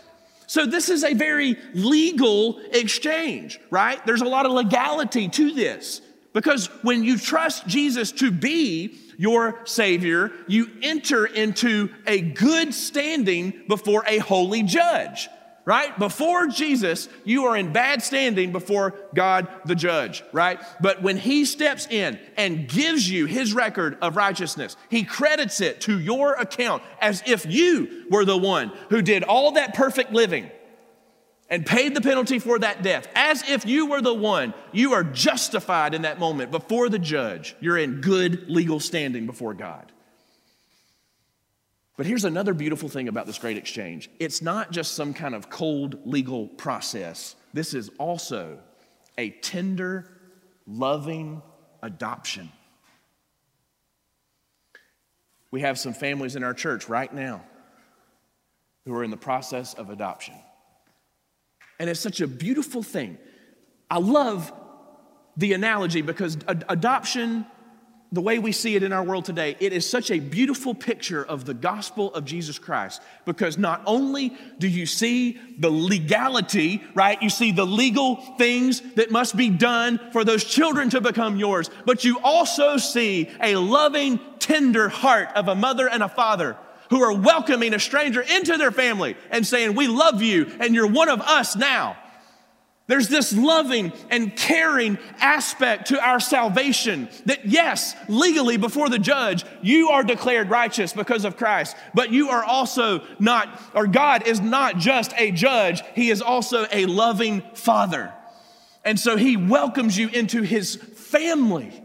So, 0.48 0.66
this 0.66 0.90
is 0.90 1.04
a 1.04 1.14
very 1.14 1.58
legal 1.74 2.60
exchange, 2.72 3.60
right? 3.70 4.04
There's 4.06 4.22
a 4.22 4.28
lot 4.28 4.46
of 4.46 4.54
legality 4.54 5.28
to 5.28 5.52
this 5.52 6.02
because 6.34 6.68
when 6.84 7.04
you 7.04 7.18
trust 7.18 7.68
Jesus 7.68 8.12
to 8.14 8.32
be 8.32 8.98
your 9.18 9.60
Savior, 9.66 10.32
you 10.48 10.70
enter 10.82 11.26
into 11.26 11.90
a 12.06 12.22
good 12.22 12.74
standing 12.74 13.64
before 13.68 14.04
a 14.08 14.20
holy 14.20 14.64
judge, 14.64 15.28
right? 15.68 16.00
Before 16.00 16.48
Jesus, 16.48 17.10
you 17.26 17.44
are 17.48 17.58
in 17.58 17.74
bad 17.74 18.02
standing 18.02 18.54
before 18.54 18.96
God 19.14 19.50
the 19.66 19.76
judge, 19.76 20.24
right? 20.32 20.62
But 20.80 21.02
when 21.02 21.18
He 21.18 21.44
steps 21.44 21.86
in 21.88 22.18
and 22.38 22.70
gives 22.70 23.08
you 23.08 23.26
His 23.26 23.54
record 23.54 23.98
of 24.02 24.16
righteousness, 24.16 24.78
He 24.90 25.04
credits 25.04 25.60
it 25.60 25.82
to 25.82 26.00
your 26.00 26.36
account 26.36 26.84
as 27.02 27.22
if 27.26 27.46
you 27.46 28.06
were 28.10 28.24
the 28.24 28.38
one 28.38 28.72
who 28.90 29.02
did 29.02 29.24
all 29.24 29.52
that 29.52 29.74
perfect 29.74 30.14
living 30.14 30.50
and 31.50 31.66
paid 31.66 31.94
the 31.94 32.02
penalty 32.02 32.40
for 32.40 32.58
that 32.60 32.82
death, 32.82 33.10
as 33.14 33.44
if 33.50 33.66
you 33.66 33.88
were 33.88 34.02
the 34.02 34.14
one, 34.14 34.54
you 34.72 34.94
are 34.94 35.04
justified 35.04 35.94
in 35.94 36.04
that 36.04 36.18
moment 36.18 36.50
before 36.50 36.88
the 36.88 37.00
judge. 37.00 37.58
You're 37.60 37.78
in 37.78 38.00
good 38.00 38.50
legal 38.50 38.80
standing 38.80 39.26
before 39.26 39.54
God. 39.54 39.92
But 41.98 42.06
here's 42.06 42.26
another 42.26 42.54
beautiful 42.54 42.90
thing 42.90 43.08
about 43.08 43.26
this 43.26 43.40
great 43.40 43.58
exchange 43.58 44.10
it's 44.20 44.42
not 44.42 44.72
just 44.72 44.94
some 44.94 45.14
kind 45.14 45.36
of 45.36 45.50
cold 45.50 46.00
legal 46.06 46.48
process, 46.48 47.36
this 47.54 47.74
is 47.74 47.90
also 47.98 48.60
a 49.18 49.32
tender, 49.32 50.08
loving 50.68 51.42
adoption. 51.82 52.52
We 55.50 55.62
have 55.62 55.80
some 55.80 55.94
families 55.94 56.36
in 56.36 56.44
our 56.44 56.54
church 56.54 56.88
right 56.88 57.12
now 57.12 57.44
who 58.86 58.94
are 58.94 59.04
in 59.04 59.12
the 59.12 59.18
process 59.18 59.74
of 59.74 59.90
adoption. 59.90 60.36
And 61.80 61.90
it's 61.90 62.00
such 62.00 62.22
a 62.22 62.28
beautiful 62.28 62.84
thing. 62.84 63.18
I 63.90 64.00
love 64.00 64.52
the 65.36 65.54
analogy 65.54 66.02
because 66.02 66.38
ad- 66.48 66.66
adoption, 66.68 67.46
the 68.12 68.22
way 68.22 68.40
we 68.40 68.54
see 68.54 68.76
it 68.76 68.84
in 68.84 68.94
our 68.94 69.04
world 69.04 69.26
today, 69.26 69.58
it 69.60 69.74
is 69.74 69.88
such 69.88 70.12
a 70.12 70.20
beautiful 70.20 70.74
picture 70.74 71.26
of 71.26 71.44
the 71.44 71.54
gospel 71.54 72.14
of 72.14 72.24
Jesus 72.24 72.58
Christ. 72.58 73.02
Because 73.26 73.58
not 73.58 73.82
only 73.86 74.36
do 74.60 74.68
you 74.68 74.86
see 74.86 75.38
the 75.58 75.70
legality, 75.70 76.82
right? 76.96 77.22
You 77.22 77.30
see 77.30 77.52
the 77.52 77.66
legal 77.66 78.16
things 78.38 78.82
that 78.96 79.12
must 79.12 79.36
be 79.36 79.50
done 79.50 80.00
for 80.14 80.24
those 80.24 80.46
children 80.46 80.90
to 80.92 81.02
become 81.02 81.36
yours, 81.36 81.70
but 81.86 82.06
you 82.06 82.20
also 82.20 82.78
see 82.78 83.30
a 83.42 83.58
loving, 83.58 84.20
tender 84.40 84.88
heart 84.88 85.30
of 85.36 85.50
a 85.50 85.56
mother 85.56 85.90
and 85.90 86.02
a 86.02 86.10
father 86.10 86.56
who 86.90 87.02
are 87.02 87.14
welcoming 87.14 87.74
a 87.74 87.80
stranger 87.80 88.22
into 88.22 88.58
their 88.58 88.72
family 88.72 89.18
and 89.32 89.46
saying, 89.46 89.76
We 89.76 89.88
love 89.88 90.22
you 90.22 90.50
and 90.62 90.74
you're 90.74 90.88
one 90.88 91.10
of 91.10 91.20
us 91.20 91.58
now. 91.58 91.98
There's 92.88 93.10
this 93.10 93.36
loving 93.36 93.92
and 94.10 94.34
caring 94.34 94.98
aspect 95.20 95.90
to 95.90 96.02
our 96.02 96.22
salvation 96.22 97.10
that, 97.26 97.46
yes, 97.46 97.94
legally 98.08 98.56
before 98.56 98.88
the 98.88 98.98
judge, 98.98 99.44
you 99.62 99.90
are 99.90 100.04
declared 100.04 100.50
righteous 100.50 100.94
because 100.94 101.26
of 101.26 101.36
Christ, 101.36 101.76
but 101.94 102.12
you 102.12 102.30
are 102.30 102.46
also 102.46 103.04
not, 103.20 103.62
or 103.76 103.88
God 103.88 104.26
is 104.26 104.40
not 104.40 104.78
just 104.78 105.14
a 105.18 105.32
judge, 105.32 105.84
He 105.96 106.10
is 106.10 106.22
also 106.22 106.66
a 106.72 106.86
loving 106.86 107.42
Father. 107.54 108.14
And 108.86 108.98
so 108.98 109.18
He 109.18 109.36
welcomes 109.36 109.98
you 109.98 110.08
into 110.08 110.42
His 110.44 110.76
family. 110.76 111.84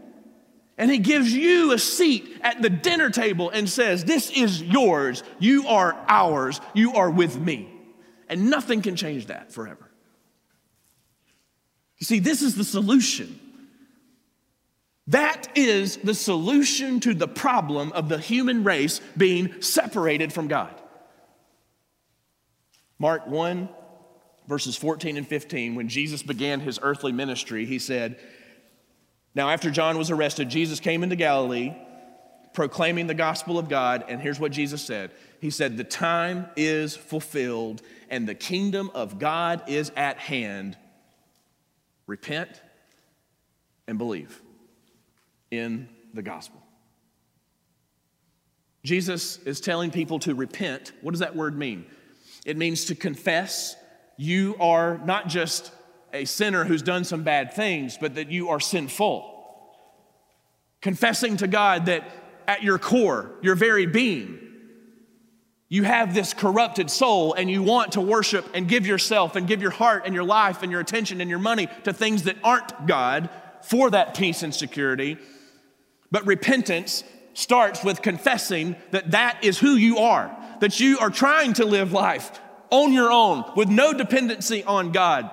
And 0.77 0.89
he 0.89 0.97
gives 0.97 1.31
you 1.31 1.71
a 1.71 1.77
seat 1.77 2.39
at 2.41 2.63
the 2.63 2.69
dinner 2.69 3.11
table 3.11 3.51
and 3.51 3.69
says, 3.69 4.05
This 4.05 4.31
is 4.31 4.61
yours. 4.61 5.21
You 5.37 5.67
are 5.67 5.95
ours. 6.07 6.59
You 6.73 6.93
are 6.95 7.11
with 7.11 7.39
me. 7.39 7.69
And 8.27 8.49
nothing 8.49 8.81
can 8.81 8.95
change 8.95 9.27
that 9.27 9.51
forever. 9.51 9.82
You 11.97 12.05
see, 12.05 12.19
this 12.19 12.41
is 12.41 12.55
the 12.55 12.63
solution. 12.63 13.39
That 15.07 15.49
is 15.55 15.97
the 15.97 16.13
solution 16.13 16.99
to 17.01 17.13
the 17.13 17.27
problem 17.27 17.91
of 17.91 18.09
the 18.09 18.17
human 18.17 18.63
race 18.63 19.01
being 19.17 19.61
separated 19.61 20.31
from 20.31 20.47
God. 20.47 20.73
Mark 22.99 23.27
1, 23.27 23.67
verses 24.47 24.77
14 24.77 25.17
and 25.17 25.27
15, 25.27 25.75
when 25.75 25.89
Jesus 25.89 26.23
began 26.23 26.61
his 26.61 26.79
earthly 26.81 27.11
ministry, 27.11 27.65
he 27.65 27.79
said, 27.79 28.17
now, 29.35 29.49
after 29.49 29.71
John 29.71 29.97
was 29.97 30.11
arrested, 30.11 30.49
Jesus 30.49 30.79
came 30.79 31.03
into 31.03 31.15
Galilee 31.15 31.73
proclaiming 32.53 33.07
the 33.07 33.15
gospel 33.15 33.57
of 33.57 33.67
God. 33.67 34.05
And 34.07 34.21
here's 34.21 34.39
what 34.39 34.51
Jesus 34.51 34.83
said 34.83 35.11
He 35.41 35.49
said, 35.49 35.75
The 35.75 35.83
time 35.83 36.47
is 36.55 36.95
fulfilled 36.95 37.81
and 38.09 38.27
the 38.27 38.35
kingdom 38.35 38.91
of 38.93 39.17
God 39.19 39.63
is 39.67 39.91
at 39.95 40.17
hand. 40.17 40.77
Repent 42.07 42.61
and 43.87 43.97
believe 43.97 44.41
in 45.51 45.89
the 46.13 46.21
gospel. 46.21 46.61
Jesus 48.83 49.37
is 49.43 49.61
telling 49.61 49.91
people 49.91 50.19
to 50.19 50.35
repent. 50.35 50.91
What 51.01 51.11
does 51.11 51.21
that 51.21 51.35
word 51.35 51.57
mean? 51.57 51.85
It 52.45 52.57
means 52.57 52.85
to 52.85 52.95
confess 52.95 53.75
you 54.17 54.55
are 54.59 54.99
not 55.05 55.27
just 55.27 55.71
a 56.11 56.25
sinner 56.25 56.65
who's 56.65 56.81
done 56.81 57.03
some 57.03 57.23
bad 57.23 57.53
things, 57.53 57.97
but 57.99 58.15
that 58.15 58.29
you 58.29 58.49
are 58.49 58.59
sinful. 58.59 59.29
Confessing 60.81 61.37
to 61.37 61.47
God 61.47 61.85
that 61.85 62.09
at 62.47 62.61
your 62.61 62.77
core, 62.77 63.31
your 63.41 63.55
very 63.55 63.85
being, 63.85 64.39
you 65.73 65.81
have 65.81 66.13
this 66.13 66.35
corrupted 66.35 66.91
soul 66.91 67.33
and 67.33 67.49
you 67.49 67.63
want 67.63 67.93
to 67.93 68.01
worship 68.01 68.47
and 68.53 68.67
give 68.67 68.85
yourself 68.85 69.35
and 69.35 69.47
give 69.47 69.59
your 69.59 69.71
heart 69.71 70.03
and 70.05 70.13
your 70.13 70.23
life 70.23 70.61
and 70.61 70.71
your 70.71 70.79
attention 70.79 71.19
and 71.19 71.31
your 71.31 71.39
money 71.39 71.67
to 71.83 71.91
things 71.91 72.23
that 72.23 72.37
aren't 72.43 72.85
God 72.85 73.27
for 73.63 73.89
that 73.89 74.15
peace 74.15 74.43
and 74.43 74.53
security. 74.53 75.17
But 76.11 76.27
repentance 76.27 77.03
starts 77.33 77.83
with 77.83 78.03
confessing 78.03 78.75
that 78.91 79.09
that 79.11 79.43
is 79.43 79.57
who 79.57 79.71
you 79.71 79.97
are, 79.97 80.37
that 80.59 80.79
you 80.79 80.99
are 80.99 81.09
trying 81.09 81.53
to 81.53 81.65
live 81.65 81.91
life 81.91 82.39
on 82.69 82.93
your 82.93 83.11
own 83.11 83.43
with 83.55 83.67
no 83.67 83.93
dependency 83.93 84.63
on 84.63 84.91
God 84.91 85.31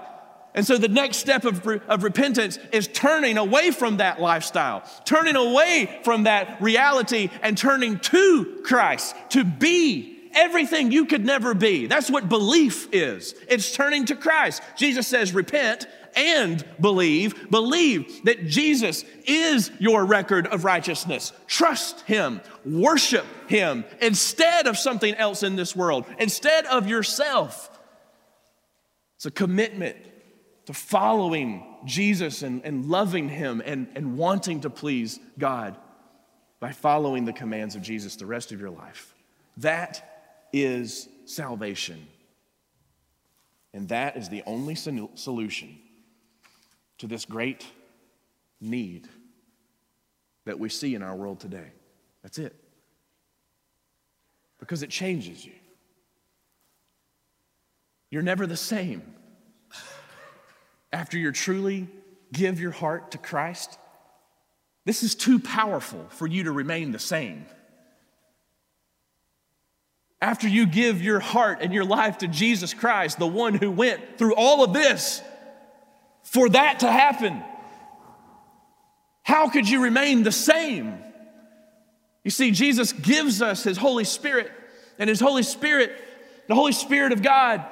and 0.53 0.67
so 0.67 0.77
the 0.77 0.89
next 0.89 1.19
step 1.19 1.45
of, 1.45 1.65
of 1.67 2.03
repentance 2.03 2.59
is 2.73 2.89
turning 2.89 3.39
away 3.39 3.71
from 3.71 3.99
that 3.99 4.21
lifestyle, 4.21 4.83
turning 5.05 5.37
away 5.37 6.01
from 6.03 6.25
that 6.25 6.61
reality, 6.61 7.31
and 7.41 7.57
turning 7.57 8.01
to 8.01 8.61
Christ 8.65 9.15
to 9.29 9.45
be 9.45 10.20
everything 10.35 10.93
you 10.93 11.07
could 11.07 11.25
never 11.25 11.55
be. 11.55 11.87
That's 11.87 12.11
what 12.11 12.29
belief 12.29 12.89
is. 12.93 13.35
It's 13.49 13.75
turning 13.75 14.07
to 14.07 14.17
Christ. 14.17 14.63
Jesus 14.77 15.07
says, 15.07 15.35
Repent 15.35 15.87
and 16.17 16.65
believe. 16.81 17.51
Believe 17.51 18.25
that 18.25 18.47
Jesus 18.47 19.05
is 19.25 19.71
your 19.79 20.05
record 20.05 20.47
of 20.47 20.65
righteousness. 20.65 21.33
Trust 21.47 22.01
Him, 22.03 22.41
worship 22.65 23.27
Him 23.49 23.85
instead 24.01 24.67
of 24.67 24.77
something 24.77 25.15
else 25.15 25.43
in 25.43 25.57
this 25.57 25.75
world, 25.75 26.05
instead 26.19 26.67
of 26.67 26.89
yourself. 26.89 27.79
It's 29.17 29.27
a 29.27 29.31
commitment 29.31 29.97
to 30.67 30.73
following 30.73 31.67
Jesus 31.85 32.43
and, 32.43 32.65
and 32.65 32.87
loving 32.87 33.29
Him 33.29 33.63
and, 33.65 33.89
and 33.95 34.17
wanting 34.17 34.63
to 34.63 34.71
please 34.71 35.19
God 35.39 35.77
by 36.59 36.73
following 36.73 37.25
the 37.25 37.33
commands 37.33 37.75
of 37.75 37.83
Jesus 37.83 38.17
the 38.17 38.27
rest 38.27 38.53
of 38.53 38.61
your 38.61 38.71
life. 38.71 39.15
That 39.57 40.10
is 40.53 41.09
salvation. 41.25 42.07
And 43.73 43.89
that 43.89 44.17
is 44.17 44.29
the 44.29 44.43
only 44.47 44.75
solution 44.75 45.79
to 46.99 47.07
this 47.07 47.25
great 47.25 47.65
need 48.61 49.09
that 50.45 50.59
we 50.59 50.69
see 50.69 50.95
in 50.95 51.03
our 51.03 51.15
world 51.15 51.41
today. 51.41 51.73
That's 52.23 52.39
it. 52.39 52.55
Because 54.59 54.83
it 54.83 54.91
changes 54.91 55.45
you. 55.45 55.53
You're 58.11 58.23
never 58.23 58.47
the 58.47 58.57
same. 58.57 59.03
After 60.93 61.17
you 61.17 61.31
truly 61.31 61.89
give 62.33 62.61
your 62.61 62.73
heart 62.73 63.13
to 63.13 63.19
Christ, 63.19 63.79
this 64.85 65.05
is 65.05 65.15
too 65.15 65.39
powerful 65.39 66.05
for 66.11 66.27
you 66.27 66.45
to 66.45 66.53
remain 66.53 66.91
the 66.91 66.99
same. 66.99 67.47
After 70.23 70.47
you 70.47 70.67
give 70.67 71.03
your 71.03 71.21
heart 71.21 71.59
and 71.63 71.73
your 71.73 71.85
life 71.85 72.19
to 72.19 72.29
Jesus 72.29 72.75
Christ, 72.75 73.19
the 73.19 73.27
one 73.27 73.55
who 73.55 73.71
went 73.71 74.19
through 74.19 74.35
all 74.35 74.63
of 74.63 74.75
this 74.75 75.23
for 76.23 76.49
that 76.51 76.81
to 76.81 76.91
happen, 76.91 77.43
how 79.23 79.49
could 79.49 79.69
you 79.69 79.83
remain 79.83 80.23
the 80.23 80.33
same? 80.33 80.99
You 82.23 82.31
see, 82.31 82.51
Jesus 82.51 82.93
gives 82.93 83.41
us 83.41 83.65
His 83.65 83.79
Holy 83.79 84.05
Spirit, 84.05 84.51
and 84.99 85.09
His 85.09 85.21
Holy 85.21 85.43
Spirit, 85.43 85.93
the 86.49 86.55
Holy 86.55 86.73
Spirit 86.73 87.13
of 87.13 87.23
God, 87.23 87.65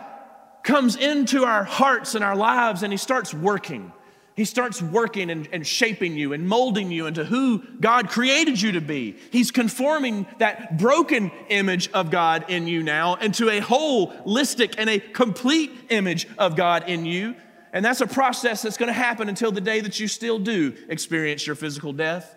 comes 0.62 0.96
into 0.96 1.44
our 1.44 1.64
hearts 1.64 2.14
and 2.14 2.24
our 2.24 2.36
lives, 2.36 2.82
and 2.82 2.92
He 2.92 2.96
starts 2.96 3.34
working. 3.34 3.92
He 4.38 4.44
starts 4.44 4.80
working 4.80 5.30
and, 5.30 5.48
and, 5.52 5.66
shaping 5.66 6.16
you 6.16 6.32
and 6.32 6.46
molding 6.46 6.92
you 6.92 7.06
into 7.06 7.24
who 7.24 7.58
God 7.80 8.08
created 8.08 8.62
you 8.62 8.70
to 8.70 8.80
be. 8.80 9.16
He's 9.32 9.50
conforming 9.50 10.28
that 10.38 10.78
broken 10.78 11.32
image 11.48 11.90
of 11.90 12.12
God 12.12 12.44
in 12.46 12.68
you 12.68 12.84
now 12.84 13.16
into 13.16 13.48
a 13.48 13.60
holistic 13.60 14.76
and 14.78 14.88
a 14.88 15.00
complete 15.00 15.72
image 15.88 16.28
of 16.38 16.54
God 16.54 16.88
in 16.88 17.04
you. 17.04 17.34
And 17.72 17.84
that's 17.84 18.00
a 18.00 18.06
process 18.06 18.62
that's 18.62 18.76
going 18.76 18.86
to 18.86 18.92
happen 18.92 19.28
until 19.28 19.50
the 19.50 19.60
day 19.60 19.80
that 19.80 19.98
you 19.98 20.06
still 20.06 20.38
do 20.38 20.72
experience 20.88 21.44
your 21.44 21.56
physical 21.56 21.92
death. 21.92 22.32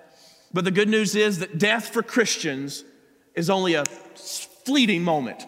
But 0.52 0.66
the 0.66 0.72
good 0.72 0.90
news 0.90 1.16
is 1.16 1.38
that 1.38 1.60
death 1.60 1.90
for 1.90 2.02
Christians 2.02 2.84
is 3.36 3.48
only 3.52 3.76
a 3.76 3.86
fleeting 3.86 5.04
moment. 5.04 5.46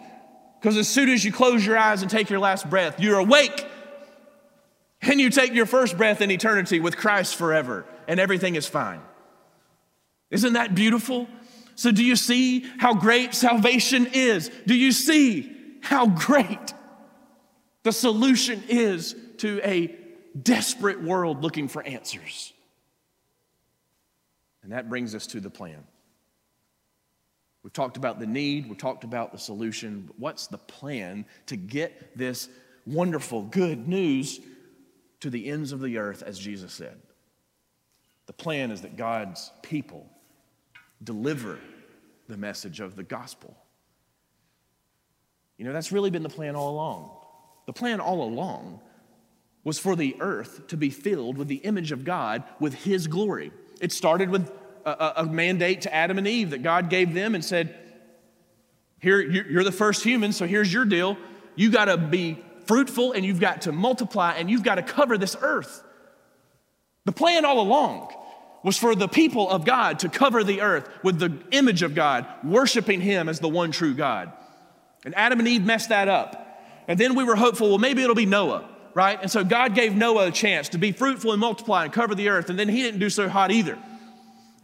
Because 0.60 0.76
as 0.76 0.86
soon 0.86 1.08
as 1.08 1.24
you 1.24 1.32
close 1.32 1.66
your 1.66 1.76
eyes 1.76 2.02
and 2.02 2.10
take 2.10 2.30
your 2.30 2.38
last 2.38 2.70
breath, 2.70 3.00
you're 3.00 3.18
awake 3.18 3.66
and 5.04 5.20
you 5.20 5.30
take 5.30 5.54
your 5.54 5.66
first 5.66 5.96
breath 5.96 6.20
in 6.20 6.30
eternity 6.30 6.80
with 6.80 6.96
Christ 6.96 7.36
forever, 7.36 7.84
and 8.08 8.18
everything 8.18 8.54
is 8.54 8.66
fine. 8.66 9.00
Isn't 10.30 10.54
that 10.54 10.74
beautiful? 10.74 11.28
So, 11.76 11.90
do 11.90 12.04
you 12.04 12.16
see 12.16 12.64
how 12.78 12.94
great 12.94 13.34
salvation 13.34 14.08
is? 14.12 14.50
Do 14.66 14.74
you 14.74 14.92
see 14.92 15.52
how 15.80 16.06
great 16.06 16.74
the 17.82 17.92
solution 17.92 18.62
is 18.68 19.14
to 19.38 19.60
a 19.62 19.94
desperate 20.40 21.02
world 21.02 21.42
looking 21.42 21.68
for 21.68 21.82
answers? 21.82 22.52
And 24.62 24.72
that 24.72 24.88
brings 24.88 25.14
us 25.14 25.26
to 25.28 25.40
the 25.40 25.50
plan. 25.50 25.84
We've 27.62 27.72
talked 27.72 27.96
about 27.96 28.18
the 28.18 28.26
need, 28.26 28.68
we've 28.68 28.78
talked 28.78 29.04
about 29.04 29.32
the 29.32 29.38
solution, 29.38 30.04
but 30.06 30.18
what's 30.18 30.46
the 30.48 30.58
plan 30.58 31.24
to 31.46 31.56
get 31.56 32.16
this 32.16 32.48
wonderful, 32.86 33.42
good 33.42 33.88
news 33.88 34.40
to 35.24 35.30
the 35.30 35.48
ends 35.48 35.72
of 35.72 35.80
the 35.80 35.96
earth, 35.96 36.22
as 36.22 36.38
Jesus 36.38 36.70
said. 36.70 37.00
The 38.26 38.34
plan 38.34 38.70
is 38.70 38.82
that 38.82 38.98
God's 38.98 39.50
people 39.62 40.06
deliver 41.02 41.58
the 42.28 42.36
message 42.36 42.78
of 42.80 42.94
the 42.94 43.04
gospel. 43.04 43.56
You 45.56 45.64
know, 45.64 45.72
that's 45.72 45.92
really 45.92 46.10
been 46.10 46.22
the 46.22 46.28
plan 46.28 46.56
all 46.56 46.68
along. 46.68 47.10
The 47.64 47.72
plan 47.72 48.00
all 48.00 48.22
along 48.22 48.80
was 49.64 49.78
for 49.78 49.96
the 49.96 50.14
earth 50.20 50.66
to 50.68 50.76
be 50.76 50.90
filled 50.90 51.38
with 51.38 51.48
the 51.48 51.56
image 51.56 51.90
of 51.90 52.04
God 52.04 52.44
with 52.60 52.74
His 52.74 53.06
glory. 53.06 53.50
It 53.80 53.92
started 53.92 54.28
with 54.28 54.52
a, 54.84 55.12
a 55.16 55.24
mandate 55.24 55.80
to 55.82 55.94
Adam 55.94 56.18
and 56.18 56.28
Eve 56.28 56.50
that 56.50 56.62
God 56.62 56.90
gave 56.90 57.14
them 57.14 57.34
and 57.34 57.42
said, 57.42 57.74
Here, 59.00 59.22
you're 59.22 59.64
the 59.64 59.72
first 59.72 60.04
human, 60.04 60.32
so 60.32 60.46
here's 60.46 60.70
your 60.70 60.84
deal. 60.84 61.16
You 61.56 61.70
got 61.70 61.86
to 61.86 61.96
be 61.96 62.44
fruitful 62.66 63.12
and 63.12 63.24
you've 63.24 63.40
got 63.40 63.62
to 63.62 63.72
multiply 63.72 64.32
and 64.32 64.50
you've 64.50 64.62
got 64.62 64.76
to 64.76 64.82
cover 64.82 65.18
this 65.18 65.36
earth. 65.40 65.82
The 67.04 67.12
plan 67.12 67.44
all 67.44 67.60
along 67.60 68.12
was 68.62 68.78
for 68.78 68.94
the 68.94 69.08
people 69.08 69.48
of 69.50 69.64
God 69.64 69.98
to 70.00 70.08
cover 70.08 70.42
the 70.42 70.62
earth 70.62 70.88
with 71.02 71.18
the 71.18 71.32
image 71.50 71.82
of 71.82 71.94
God, 71.94 72.26
worshiping 72.42 73.00
Him 73.00 73.28
as 73.28 73.38
the 73.38 73.48
one 73.48 73.72
true 73.72 73.94
God. 73.94 74.32
And 75.04 75.14
Adam 75.14 75.38
and 75.38 75.46
Eve 75.46 75.64
messed 75.64 75.90
that 75.90 76.08
up. 76.08 76.40
And 76.88 76.98
then 76.98 77.14
we 77.14 77.24
were 77.24 77.36
hopeful, 77.36 77.68
well, 77.68 77.78
maybe 77.78 78.02
it'll 78.02 78.14
be 78.14 78.26
Noah, 78.26 78.68
right? 78.94 79.18
And 79.20 79.30
so 79.30 79.44
God 79.44 79.74
gave 79.74 79.94
Noah 79.94 80.28
a 80.28 80.30
chance 80.30 80.70
to 80.70 80.78
be 80.78 80.92
fruitful 80.92 81.32
and 81.32 81.40
multiply 81.40 81.84
and 81.84 81.92
cover 81.92 82.14
the 82.14 82.30
earth. 82.30 82.48
And 82.48 82.58
then 82.58 82.68
he 82.68 82.82
didn't 82.82 83.00
do 83.00 83.10
so 83.10 83.28
hot 83.28 83.50
either. 83.50 83.78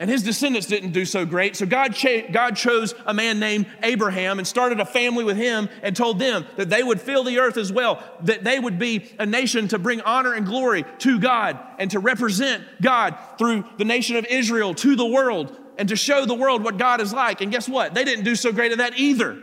And 0.01 0.09
his 0.09 0.23
descendants 0.23 0.67
didn't 0.67 0.93
do 0.93 1.05
so 1.05 1.27
great. 1.27 1.57
So 1.57 1.67
God, 1.67 1.95
cha- 1.95 2.27
God 2.33 2.57
chose 2.57 2.95
a 3.05 3.13
man 3.13 3.39
named 3.39 3.67
Abraham 3.83 4.39
and 4.39 4.49
started 4.49 4.81
a 4.81 4.87
family 4.87 5.25
with 5.25 5.37
him 5.37 5.69
and 5.83 5.95
told 5.95 6.19
them 6.19 6.47
that 6.57 6.71
they 6.71 6.83
would 6.83 7.03
fill 7.03 7.23
the 7.23 7.39
earth 7.39 7.59
as 7.59 7.71
well, 7.71 8.03
that 8.23 8.43
they 8.43 8.59
would 8.59 8.79
be 8.79 9.13
a 9.19 9.27
nation 9.27 9.69
to 9.69 9.79
bring 9.79 10.01
honor 10.01 10.33
and 10.33 10.47
glory 10.47 10.87
to 11.01 11.21
God 11.21 11.61
and 11.79 11.91
to 11.91 11.99
represent 11.99 12.65
God 12.81 13.15
through 13.37 13.67
the 13.77 13.85
nation 13.85 14.17
of 14.17 14.25
Israel 14.25 14.75
to 14.77 14.97
the 14.97 15.05
world 15.05 15.55
and 15.77 15.91
to 15.91 15.97
show 15.97 16.25
the 16.25 16.35
world 16.35 16.65
what 16.65 16.79
God 16.79 17.03
is 17.03 17.13
like. 17.13 17.43
And 17.43 17.53
guess 17.53 17.69
what? 17.69 17.93
They 17.93 18.05
didn't 18.05 18.25
do 18.25 18.37
so 18.37 18.53
great 18.53 18.73
at 18.73 18.79
that 18.79 18.99
either. 18.99 19.43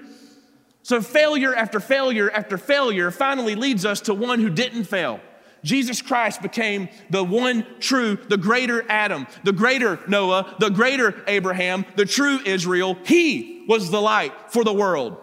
So 0.82 1.02
failure 1.02 1.54
after 1.54 1.80
failure 1.80 2.32
after 2.32 2.58
failure 2.58 3.12
finally 3.12 3.54
leads 3.54 3.86
us 3.86 4.02
to 4.02 4.14
one 4.16 4.40
who 4.40 4.50
didn't 4.50 4.86
fail. 4.86 5.20
Jesus 5.64 6.02
Christ 6.02 6.42
became 6.42 6.90
the 7.10 7.24
one 7.24 7.66
true, 7.80 8.16
the 8.16 8.38
greater 8.38 8.86
Adam, 8.90 9.28
the 9.44 9.52
greater 9.52 10.00
Noah, 10.08 10.56
the 10.60 10.70
greater 10.70 11.24
Abraham, 11.28 11.86
the 11.96 12.06
true 12.06 12.40
Israel. 12.46 12.98
He 13.06 13.66
was 13.68 13.90
the 13.92 14.02
light 14.02 14.34
for 14.52 14.64
the 14.64 14.74
world. 14.74 15.18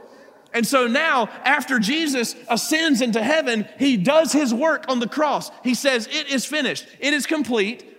And 0.52 0.64
so 0.64 0.86
now, 0.86 1.28
after 1.44 1.80
Jesus 1.80 2.36
ascends 2.48 3.00
into 3.00 3.22
heaven, 3.22 3.66
he 3.76 3.96
does 3.96 4.32
his 4.32 4.54
work 4.54 4.84
on 4.88 5.00
the 5.00 5.08
cross. 5.08 5.50
He 5.64 5.74
says, 5.74 6.06
It 6.06 6.28
is 6.28 6.46
finished, 6.46 6.86
it 7.00 7.12
is 7.12 7.26
complete. 7.26 7.90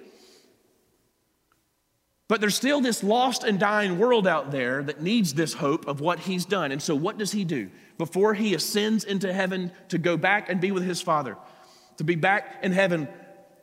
But 2.27 2.41
there's 2.41 2.55
still 2.55 2.81
this 2.81 3.03
lost 3.03 3.43
and 3.43 3.59
dying 3.59 3.99
world 3.99 4.25
out 4.25 4.49
there 4.49 4.81
that 4.83 5.01
needs 5.01 5.35
this 5.35 5.53
hope 5.53 5.87
of 5.87 6.01
what 6.01 6.19
he's 6.19 6.45
done. 6.45 6.71
And 6.71 6.81
so, 6.81 6.95
what 6.95 7.19
does 7.19 7.33
he 7.33 7.43
do? 7.43 7.69
Before 7.99 8.33
he 8.33 8.55
ascends 8.55 9.03
into 9.03 9.31
heaven 9.31 9.71
to 9.89 9.97
go 9.97 10.17
back 10.17 10.49
and 10.49 10.59
be 10.59 10.71
with 10.71 10.83
his 10.83 11.01
Father, 11.01 11.37
to 11.97 12.03
be 12.03 12.15
back 12.15 12.59
in 12.63 12.71
heaven 12.71 13.07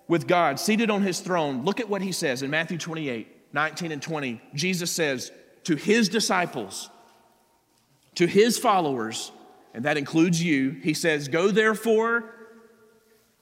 with 0.09 0.27
God, 0.27 0.59
seated 0.59 0.91
on 0.91 1.03
his 1.03 1.21
throne. 1.21 1.65
Look 1.65 1.81
at 1.81 1.89
what 1.89 2.03
he 2.03 2.13
says 2.13 2.43
in 2.43 2.51
Matthew 2.51 2.79
28 2.79 3.29
19 3.55 3.93
and 3.93 4.01
20. 4.01 4.41
Jesus 4.55 4.91
says 4.91 5.31
to 5.65 5.77
his 5.77 6.09
disciples, 6.09 6.89
to 8.15 8.27
his 8.27 8.59
followers, 8.59 9.33
and 9.75 9.85
that 9.85 9.97
includes 9.97 10.43
you, 10.43 10.71
he 10.83 10.95
says, 10.95 11.29
Go 11.29 11.51
therefore 11.51 12.35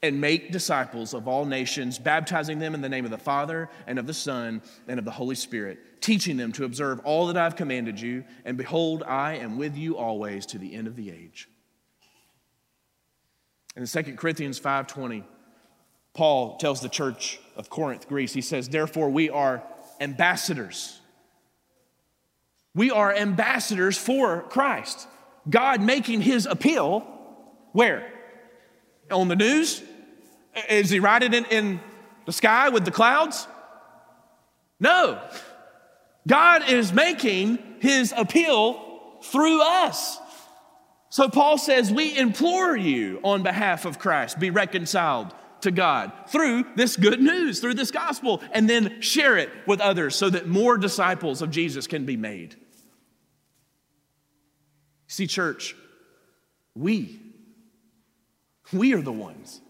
and 0.03 0.21
make 0.21 0.51
disciples 0.51 1.13
of 1.13 1.29
all 1.29 1.45
nations, 1.45 1.99
baptizing 1.99 2.59
them 2.59 2.75
in 2.75 2.81
the 2.81 2.89
name 2.89 3.05
of 3.05 3.11
the 3.11 3.19
Father 3.19 3.69
and 3.87 3.99
of 3.99 4.07
the 4.07 4.15
Son 4.15 4.63
and 4.89 4.99
of 4.99 5.05
the 5.05 5.11
Holy 5.11 5.35
Spirit, 5.35 6.01
teaching 6.01 6.37
them 6.37 6.53
to 6.53 6.65
observe 6.65 7.01
all 7.01 7.27
that 7.27 7.37
I've 7.37 7.57
commanded 7.57 8.01
you. 8.01 8.25
And 8.45 8.57
behold, 8.57 9.03
I 9.03 9.35
am 9.35 9.59
with 9.59 9.77
you 9.77 9.97
always 9.97 10.47
to 10.47 10.59
the 10.59 10.75
end 10.75 10.87
of 10.87 10.97
the 10.97 11.11
age. 11.11 11.49
In 13.77 13.87
2 13.87 14.17
Corinthians 14.17 14.59
5:20, 14.59 15.25
Paul 16.13 16.57
tells 16.57 16.81
the 16.81 16.89
church 16.89 17.39
of 17.57 17.71
Corinth, 17.71 18.09
Greece, 18.09 18.33
he 18.33 18.41
says, 18.41 18.69
"Therefore 18.69 19.11
we 19.11 19.31
are 19.31 19.63
ambassadors. 20.01 20.99
We 22.75 22.91
are 22.91 23.15
ambassadors 23.15 23.99
for 23.99 24.43
Christ. 24.43 25.07
God 25.49 25.83
making 25.83 26.23
his 26.23 26.47
appeal 26.47 27.01
where? 27.73 28.13
On 29.11 29.29
the 29.29 29.37
news? 29.37 29.83
Is 30.69 30.91
he 30.91 31.01
riding 31.01 31.35
in, 31.35 31.45
in 31.47 31.81
the 32.27 32.33
sky 32.33 32.69
with 32.69 32.85
the 32.85 32.91
clouds? 32.91 33.47
No. 34.79 35.21
God 36.27 36.69
is 36.69 36.93
making 36.93 37.59
his 37.81 38.15
appeal 38.17 39.19
through 39.23 39.63
us. 39.63 40.19
So 41.11 41.29
Paul 41.29 41.59
says, 41.59 41.93
We 41.93 42.17
implore 42.17 42.77
you 42.77 43.21
on 43.23 43.43
behalf 43.43 43.85
of 43.85 43.99
Christ, 43.99 44.39
be 44.39 44.51
reconciled 44.51 45.35
to 45.63 45.71
God 45.71 46.13
through 46.29 46.65
this 46.77 46.97
good 46.97 47.21
news, 47.21 47.61
through 47.61 47.75
this 47.75 47.91
gospel, 47.91 48.41
and 48.53 48.71
then 48.71 49.01
share 49.01 49.37
it 49.37 49.51
with 49.67 49.81
others 49.81 50.15
so 50.15 50.31
that 50.31 50.47
more 50.47 50.79
disciples 50.79 51.43
of 51.43 51.51
Jesus 51.51 51.87
can 51.87 52.07
be 52.07 52.17
made. 52.17 52.57
See, 55.09 55.27
church, 55.27 55.75
we, 56.75 57.21
we 58.73 58.95
are 58.95 59.03
the 59.03 59.13
ones 59.13 59.61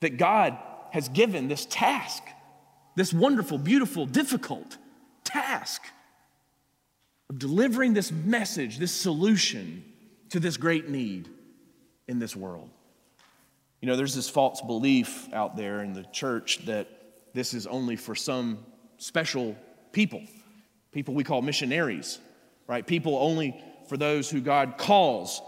that 0.00 0.16
God 0.18 0.58
has 0.90 1.08
given 1.08 1.46
this 1.46 1.64
task, 1.70 2.24
this 2.96 3.12
wonderful, 3.12 3.56
beautiful, 3.56 4.04
difficult 4.04 4.76
task 5.22 5.82
of 7.30 7.38
delivering 7.38 7.94
this 7.94 8.10
message, 8.10 8.78
this 8.78 8.92
solution 8.92 9.84
to 10.32 10.40
this 10.40 10.56
great 10.56 10.88
need 10.88 11.28
in 12.08 12.18
this 12.18 12.34
world. 12.34 12.70
You 13.82 13.88
know, 13.88 13.96
there's 13.96 14.14
this 14.14 14.30
false 14.30 14.62
belief 14.62 15.30
out 15.34 15.56
there 15.56 15.82
in 15.82 15.92
the 15.92 16.04
church 16.04 16.64
that 16.64 16.88
this 17.34 17.52
is 17.52 17.66
only 17.66 17.96
for 17.96 18.14
some 18.14 18.64
special 18.96 19.54
people, 19.92 20.22
people 20.90 21.12
we 21.12 21.22
call 21.22 21.42
missionaries, 21.42 22.18
right? 22.66 22.86
People 22.86 23.16
only 23.16 23.62
for 23.90 23.98
those 23.98 24.30
who 24.30 24.40
God 24.40 24.78
calls 24.78 25.42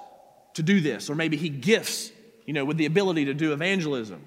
to 0.53 0.63
do 0.63 0.81
this, 0.81 1.09
or 1.09 1.15
maybe 1.15 1.39
He 1.39 1.49
gifts, 1.49 2.13
you 2.45 2.53
know, 2.53 2.67
with 2.67 2.77
the 2.77 2.87
ability 2.87 3.25
to 3.27 3.35
do 3.35 3.55
evangelism. 3.55 4.23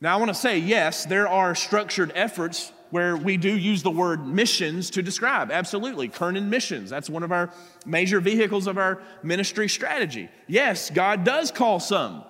Now, 0.00 0.14
I 0.14 0.20
want 0.20 0.28
to 0.28 0.34
say, 0.34 0.58
yes, 0.58 1.04
there 1.04 1.26
are 1.26 1.56
structured 1.56 2.12
efforts 2.14 2.70
where 2.90 3.16
we 3.16 3.36
do 3.36 3.56
use 3.56 3.82
the 3.82 3.90
word 3.90 4.26
missions 4.26 4.90
to 4.90 5.02
describe. 5.02 5.50
Absolutely. 5.50 6.08
Kernan 6.08 6.50
Missions, 6.50 6.90
that's 6.90 7.08
one 7.08 7.22
of 7.22 7.32
our 7.32 7.50
major 7.86 8.20
vehicles 8.20 8.66
of 8.66 8.78
our 8.78 9.02
ministry 9.22 9.68
strategy. 9.68 10.28
Yes, 10.46 10.90
God 10.90 11.24
does 11.24 11.50
call 11.50 11.80
some 11.80 12.24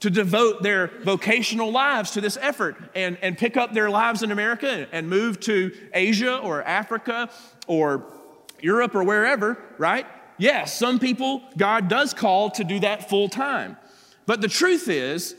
to 0.00 0.10
devote 0.10 0.62
their 0.62 0.90
vocational 1.02 1.70
lives 1.70 2.12
to 2.12 2.20
this 2.20 2.38
effort 2.40 2.76
and, 2.94 3.18
and 3.20 3.36
pick 3.36 3.56
up 3.56 3.72
their 3.72 3.90
lives 3.90 4.22
in 4.22 4.30
America 4.30 4.86
and 4.92 5.10
move 5.10 5.40
to 5.40 5.72
Asia 5.92 6.38
or 6.38 6.62
Africa 6.62 7.30
or 7.66 8.04
Europe 8.60 8.94
or 8.94 9.02
wherever, 9.02 9.58
right? 9.76 10.06
Yes, 10.38 10.78
some 10.78 10.98
people 10.98 11.42
God 11.56 11.88
does 11.88 12.14
call 12.14 12.50
to 12.52 12.64
do 12.64 12.80
that 12.80 13.08
full 13.08 13.28
time. 13.28 13.76
But 14.26 14.40
the 14.40 14.48
truth 14.48 14.88
is, 14.88 15.34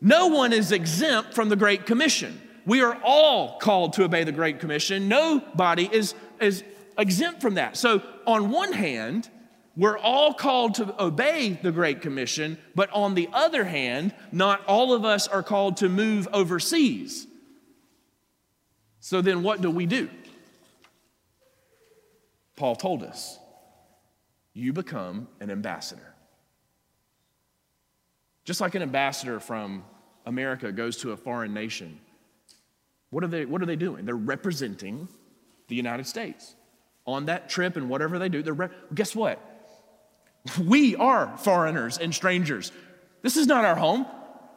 no 0.00 0.28
one 0.28 0.52
is 0.52 0.70
exempt 0.70 1.34
from 1.34 1.48
the 1.48 1.56
Great 1.56 1.86
Commission. 1.86 2.40
We 2.68 2.82
are 2.82 2.96
all 3.02 3.58
called 3.58 3.94
to 3.94 4.04
obey 4.04 4.24
the 4.24 4.32
Great 4.32 4.60
Commission. 4.60 5.08
Nobody 5.08 5.88
is, 5.90 6.14
is 6.38 6.62
exempt 6.98 7.40
from 7.40 7.54
that. 7.54 7.78
So, 7.78 8.02
on 8.26 8.50
one 8.50 8.74
hand, 8.74 9.28
we're 9.74 9.96
all 9.96 10.34
called 10.34 10.74
to 10.74 11.02
obey 11.02 11.58
the 11.62 11.72
Great 11.72 12.02
Commission, 12.02 12.58
but 12.74 12.90
on 12.90 13.14
the 13.14 13.30
other 13.32 13.64
hand, 13.64 14.14
not 14.32 14.66
all 14.66 14.92
of 14.92 15.06
us 15.06 15.26
are 15.28 15.42
called 15.42 15.78
to 15.78 15.88
move 15.88 16.28
overseas. 16.32 17.26
So 19.00 19.22
then 19.22 19.42
what 19.42 19.62
do 19.62 19.70
we 19.70 19.86
do? 19.86 20.10
Paul 22.56 22.76
told 22.76 23.02
us 23.02 23.38
you 24.52 24.74
become 24.74 25.28
an 25.40 25.50
ambassador. 25.50 26.14
Just 28.44 28.60
like 28.60 28.74
an 28.74 28.82
ambassador 28.82 29.40
from 29.40 29.84
America 30.26 30.72
goes 30.72 30.98
to 30.98 31.12
a 31.12 31.16
foreign 31.16 31.54
nation, 31.54 32.00
what 33.10 33.24
are 33.24 33.28
they, 33.28 33.44
what 33.44 33.62
are 33.62 33.66
they 33.66 33.76
doing? 33.76 34.04
They're 34.04 34.14
representing 34.14 35.08
the 35.68 35.74
United 35.74 36.06
States. 36.06 36.54
On 37.06 37.26
that 37.26 37.48
trip 37.48 37.76
and 37.76 37.88
whatever 37.88 38.18
they 38.18 38.28
do, 38.28 38.42
they're 38.42 38.52
re- 38.52 38.68
guess 38.94 39.14
what? 39.16 39.40
We 40.62 40.96
are 40.96 41.36
foreigners 41.38 41.98
and 41.98 42.14
strangers. 42.14 42.72
This 43.22 43.36
is 43.36 43.46
not 43.46 43.64
our 43.64 43.76
home. 43.76 44.06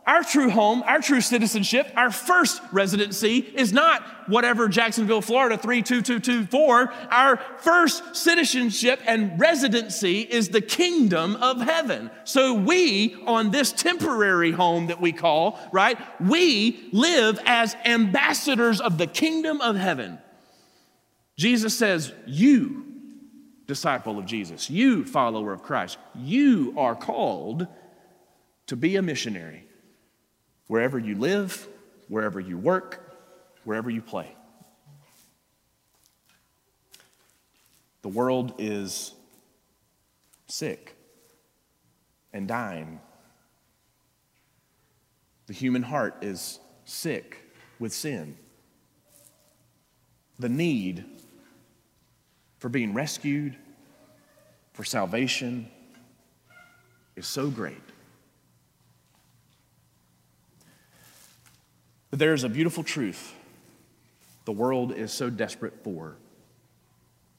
Our 0.07 0.23
true 0.23 0.49
home, 0.49 0.81
our 0.87 0.99
true 0.99 1.21
citizenship, 1.21 1.87
our 1.95 2.09
first 2.09 2.59
residency 2.71 3.37
is 3.37 3.71
not 3.71 4.03
whatever 4.27 4.67
Jacksonville, 4.67 5.21
Florida 5.21 5.57
32224. 5.57 6.91
Our 7.11 7.37
first 7.59 8.15
citizenship 8.15 8.99
and 9.05 9.39
residency 9.39 10.21
is 10.21 10.49
the 10.49 10.61
kingdom 10.61 11.35
of 11.35 11.61
heaven. 11.61 12.09
So 12.23 12.55
we, 12.55 13.15
on 13.27 13.51
this 13.51 13.71
temporary 13.71 14.51
home 14.51 14.87
that 14.87 14.99
we 14.99 15.11
call, 15.11 15.59
right, 15.71 15.99
we 16.19 16.89
live 16.91 17.39
as 17.45 17.75
ambassadors 17.85 18.81
of 18.81 18.97
the 18.97 19.07
kingdom 19.07 19.61
of 19.61 19.75
heaven. 19.75 20.17
Jesus 21.37 21.77
says, 21.77 22.11
You 22.25 22.85
disciple 23.67 24.17
of 24.17 24.25
Jesus, 24.25 24.69
you, 24.69 25.05
follower 25.05 25.53
of 25.53 25.61
Christ, 25.61 25.97
you 26.15 26.73
are 26.75 26.95
called 26.95 27.67
to 28.67 28.75
be 28.75 28.95
a 28.95 29.01
missionary 29.01 29.67
wherever 30.71 30.97
you 30.97 31.15
live, 31.15 31.67
wherever 32.07 32.39
you 32.39 32.57
work, 32.57 33.17
wherever 33.65 33.89
you 33.89 34.01
play. 34.01 34.33
The 38.03 38.07
world 38.07 38.53
is 38.57 39.13
sick 40.47 40.95
and 42.31 42.47
dying. 42.47 43.01
The 45.47 45.53
human 45.53 45.83
heart 45.83 46.15
is 46.21 46.61
sick 46.85 47.51
with 47.77 47.91
sin. 47.91 48.37
The 50.39 50.47
need 50.47 51.03
for 52.59 52.69
being 52.69 52.93
rescued, 52.93 53.57
for 54.71 54.85
salvation, 54.85 55.69
is 57.17 57.27
so 57.27 57.49
great. 57.49 57.90
But 62.11 62.19
there's 62.19 62.43
a 62.43 62.49
beautiful 62.49 62.83
truth 62.83 63.33
the 64.45 64.51
world 64.51 64.91
is 64.91 65.11
so 65.11 65.29
desperate 65.29 65.83
for. 65.83 66.17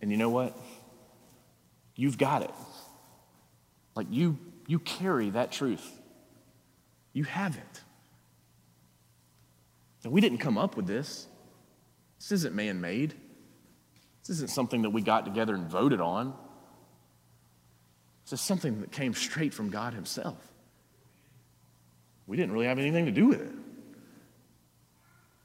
And 0.00 0.10
you 0.10 0.16
know 0.16 0.30
what? 0.30 0.56
You've 1.94 2.16
got 2.18 2.42
it. 2.42 2.50
Like 3.94 4.06
you, 4.10 4.38
you 4.66 4.78
carry 4.78 5.30
that 5.30 5.52
truth. 5.52 5.86
You 7.12 7.24
have 7.24 7.56
it. 7.56 7.80
And 10.04 10.12
we 10.12 10.20
didn't 10.20 10.38
come 10.38 10.58
up 10.58 10.76
with 10.76 10.86
this. 10.86 11.26
This 12.18 12.32
isn't 12.32 12.54
man 12.54 12.80
made. 12.80 13.14
This 14.22 14.30
isn't 14.30 14.50
something 14.50 14.82
that 14.82 14.90
we 14.90 15.02
got 15.02 15.24
together 15.24 15.54
and 15.54 15.68
voted 15.68 16.00
on. 16.00 16.34
This 18.24 18.34
is 18.34 18.40
something 18.40 18.80
that 18.80 18.92
came 18.92 19.14
straight 19.14 19.52
from 19.52 19.70
God 19.70 19.94
Himself. 19.94 20.38
We 22.26 22.36
didn't 22.36 22.52
really 22.52 22.66
have 22.66 22.78
anything 22.78 23.06
to 23.06 23.12
do 23.12 23.26
with 23.26 23.40
it. 23.40 23.52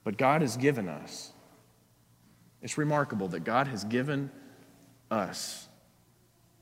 But 0.07 0.15
God 0.15 0.41
has 0.41 0.55
given 0.55 0.87
us. 0.87 1.33
It's 2.61 2.77
remarkable 2.77 3.27
that 3.27 3.41
God 3.41 3.67
has 3.67 3.83
given 3.83 4.31
us 5.11 5.67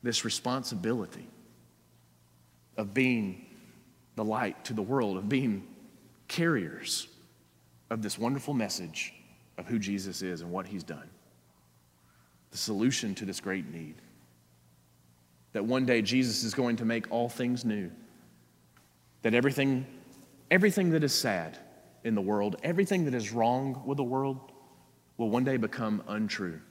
this 0.01 0.25
responsibility 0.25 1.27
of 2.75 2.91
being 2.95 3.45
the 4.15 4.23
light 4.23 4.65
to 4.65 4.73
the 4.73 4.81
world, 4.81 5.17
of 5.17 5.29
being 5.29 5.67
carriers 6.27 7.07
of 7.91 8.01
this 8.01 8.17
wonderful 8.17 8.55
message 8.55 9.13
of 9.59 9.67
who 9.67 9.77
Jesus 9.77 10.23
is 10.23 10.41
and 10.41 10.51
what 10.51 10.65
He's 10.65 10.83
done 10.83 11.07
the 12.49 12.57
solution 12.57 13.13
to 13.13 13.25
this 13.25 13.39
great 13.39 13.71
need. 13.71 13.93
That 15.53 15.65
one 15.65 15.85
day 15.85 16.01
Jesus 16.01 16.43
is 16.43 16.55
going 16.55 16.77
to 16.77 16.85
make 16.85 17.11
all 17.11 17.29
things 17.29 17.63
new. 17.63 17.91
That 19.21 19.35
everything, 19.35 19.85
everything 20.49 20.89
that 20.89 21.03
is 21.03 21.13
sad 21.13 21.59
in 22.05 22.13
the 22.13 22.21
world, 22.21 22.55
everything 22.63 23.05
that 23.05 23.15
is 23.15 23.31
wrong 23.31 23.81
with 23.83 23.97
the 23.97 24.03
world, 24.03 24.39
will 25.17 25.29
one 25.29 25.43
day 25.43 25.57
become 25.57 26.03
untrue. 26.07 26.61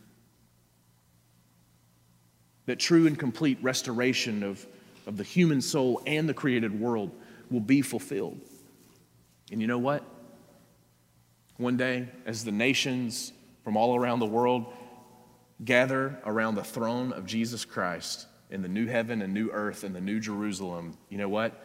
That 2.67 2.79
true 2.79 3.07
and 3.07 3.19
complete 3.19 3.59
restoration 3.61 4.43
of, 4.45 4.65
of 5.07 5.17
the 5.17 5.25
human 5.25 5.61
soul 5.61 6.01
and 6.07 6.29
the 6.29 6.35
created 6.35 6.79
world 6.79 7.11
will 7.51 7.61
be 7.61 7.83
fulfilled. 7.83 8.41
And 9.51 9.61
you 9.61 9.67
know 9.67 9.79
what? 9.79 10.05
One 11.57 11.77
day, 11.77 12.09
as 12.27 12.45
the 12.45 12.53
nations 12.53 13.33
from 13.65 13.77
all 13.77 13.97
around 13.97 14.21
the 14.21 14.27
world 14.27 14.73
gather 15.65 16.19
around 16.25 16.55
the 16.55 16.65
throne 16.65 17.13
of 17.13 17.27
Jesus 17.27 17.65
Christ 17.65 18.27
in 18.51 18.63
the 18.63 18.69
new 18.69 18.87
heaven 18.87 19.21
and 19.21 19.35
new 19.35 19.51
earth 19.51 19.83
and 19.83 19.95
the 19.95 20.01
new 20.01 20.21
Jerusalem, 20.21 20.97
you 21.09 21.19
know 21.19 21.29
what? 21.29 21.61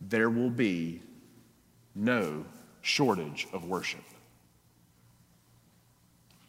There 0.00 0.30
will 0.30 0.50
be 0.50 1.00
no 1.94 2.44
shortage 2.84 3.48
of 3.54 3.64
worship. 3.64 4.04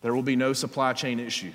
There 0.01 0.13
will 0.13 0.21
be 0.21 0.35
no 0.35 0.51
supply 0.51 0.91
chain 0.91 1.19
issue. 1.19 1.53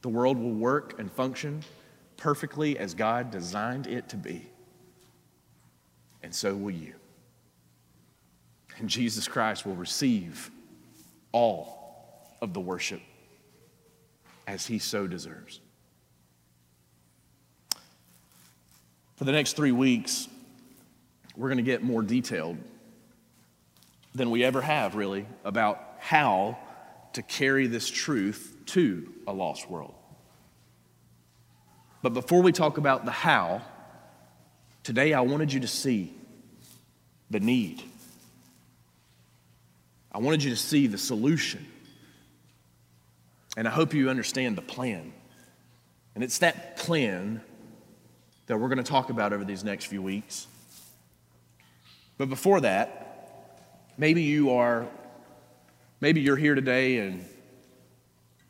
The 0.00 0.08
world 0.08 0.38
will 0.38 0.54
work 0.54 0.98
and 0.98 1.12
function 1.12 1.62
perfectly 2.16 2.78
as 2.78 2.94
God 2.94 3.30
designed 3.30 3.86
it 3.86 4.08
to 4.08 4.16
be. 4.16 4.46
And 6.22 6.34
so 6.34 6.56
will 6.56 6.72
you. 6.72 6.94
And 8.78 8.88
Jesus 8.88 9.28
Christ 9.28 9.66
will 9.66 9.76
receive 9.76 10.50
all 11.32 12.34
of 12.40 12.54
the 12.54 12.60
worship 12.60 13.02
as 14.46 14.66
he 14.66 14.78
so 14.78 15.06
deserves. 15.06 15.60
For 19.16 19.24
the 19.24 19.32
next 19.32 19.54
three 19.54 19.70
weeks, 19.70 20.28
we're 21.36 21.48
going 21.48 21.58
to 21.58 21.62
get 21.62 21.82
more 21.82 22.02
detailed 22.02 22.58
than 24.14 24.30
we 24.30 24.44
ever 24.44 24.60
have, 24.60 24.94
really, 24.94 25.26
about 25.44 25.80
how 25.98 26.58
to 27.14 27.22
carry 27.22 27.66
this 27.66 27.88
truth 27.88 28.56
to 28.66 29.12
a 29.26 29.32
lost 29.32 29.70
world. 29.70 29.94
But 32.02 32.14
before 32.14 32.42
we 32.42 32.52
talk 32.52 32.78
about 32.78 33.04
the 33.04 33.10
how, 33.10 33.62
today 34.82 35.14
I 35.14 35.20
wanted 35.20 35.52
you 35.52 35.60
to 35.60 35.68
see 35.68 36.14
the 37.30 37.40
need. 37.40 37.82
I 40.10 40.18
wanted 40.18 40.42
you 40.42 40.50
to 40.50 40.56
see 40.56 40.86
the 40.86 40.98
solution. 40.98 41.66
And 43.56 43.68
I 43.68 43.70
hope 43.70 43.94
you 43.94 44.10
understand 44.10 44.56
the 44.56 44.62
plan. 44.62 45.12
And 46.14 46.24
it's 46.24 46.38
that 46.38 46.76
plan 46.76 47.40
that 48.46 48.58
we're 48.58 48.68
going 48.68 48.78
to 48.78 48.84
talk 48.84 49.10
about 49.10 49.32
over 49.32 49.44
these 49.44 49.64
next 49.64 49.86
few 49.86 50.02
weeks. 50.02 50.46
But 52.18 52.28
before 52.28 52.60
that, 52.60 53.58
maybe 53.96 54.22
you 54.22 54.50
are, 54.50 54.86
maybe 56.00 56.20
you're 56.20 56.36
here 56.36 56.54
today 56.54 56.98
and 56.98 57.24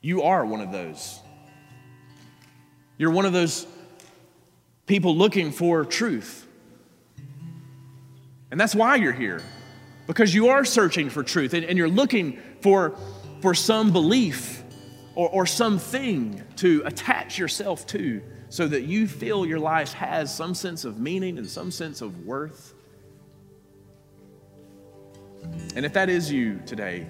you 0.01 0.23
are 0.23 0.45
one 0.45 0.61
of 0.61 0.73
those. 0.73 1.21
You're 2.99 3.11
one 3.11 3.25
of 3.25 3.33
those 3.33 3.67
people 4.87 5.17
looking 5.17 5.53
for 5.53 5.85
truth. 5.85 6.47
And 8.51 8.61
that's 8.61 8.75
why 8.75 8.97
you're 8.97 9.13
here, 9.13 9.43
because 10.07 10.35
you 10.35 10.49
are 10.49 10.65
searching 10.65 11.09
for 11.09 11.23
truth 11.23 11.55
and, 11.55 11.65
and 11.65 11.79
you're 11.79 11.89
looking 11.89 12.39
for, 12.61 12.95
for 13.41 13.55
some 13.55 13.93
belief 13.93 14.63
or, 15.15 15.29
or 15.31 15.47
something 15.47 16.43
to 16.57 16.83
attach 16.85 17.39
yourself 17.39 17.87
to 17.87 18.23
so 18.51 18.69
that 18.69 18.83
you 18.83 19.09
feel 19.09 19.47
your 19.47 19.59
life 19.59 19.95
has 19.95 20.35
some 20.35 20.55
sense 20.55 20.85
of 20.85 20.99
meaning 20.99 21.39
and 21.39 21.49
some 21.49 21.71
sense 21.71 22.03
of 22.03 22.27
worth. 22.27 22.75
And 25.75 25.85
if 25.85 25.93
that 25.95 26.09
is 26.09 26.31
you 26.31 26.61
today, 26.67 27.07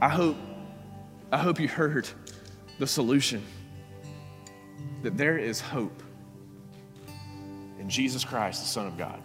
I 0.00 0.08
hope, 0.08 0.36
I 1.32 1.38
hope 1.38 1.60
you 1.60 1.68
heard 1.68 2.08
the 2.78 2.86
solution 2.86 3.42
that 5.02 5.16
there 5.16 5.38
is 5.38 5.60
hope 5.60 6.02
in 7.78 7.88
Jesus 7.88 8.24
Christ, 8.24 8.62
the 8.62 8.68
Son 8.68 8.86
of 8.86 8.96
God. 8.96 9.22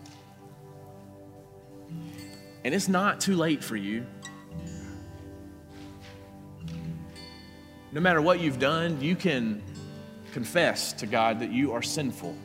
And 2.64 2.74
it's 2.74 2.88
not 2.88 3.20
too 3.20 3.36
late 3.36 3.64
for 3.64 3.76
you. 3.76 4.05
No 7.91 8.01
matter 8.01 8.22
what 8.22 8.39
you've 8.39 8.59
done, 8.59 8.99
you 9.01 9.16
can 9.16 9.61
confess 10.32 10.93
to 10.93 11.05
God 11.05 11.39
that 11.39 11.51
you 11.51 11.74
are 11.74 11.82
sinful, 11.84 12.36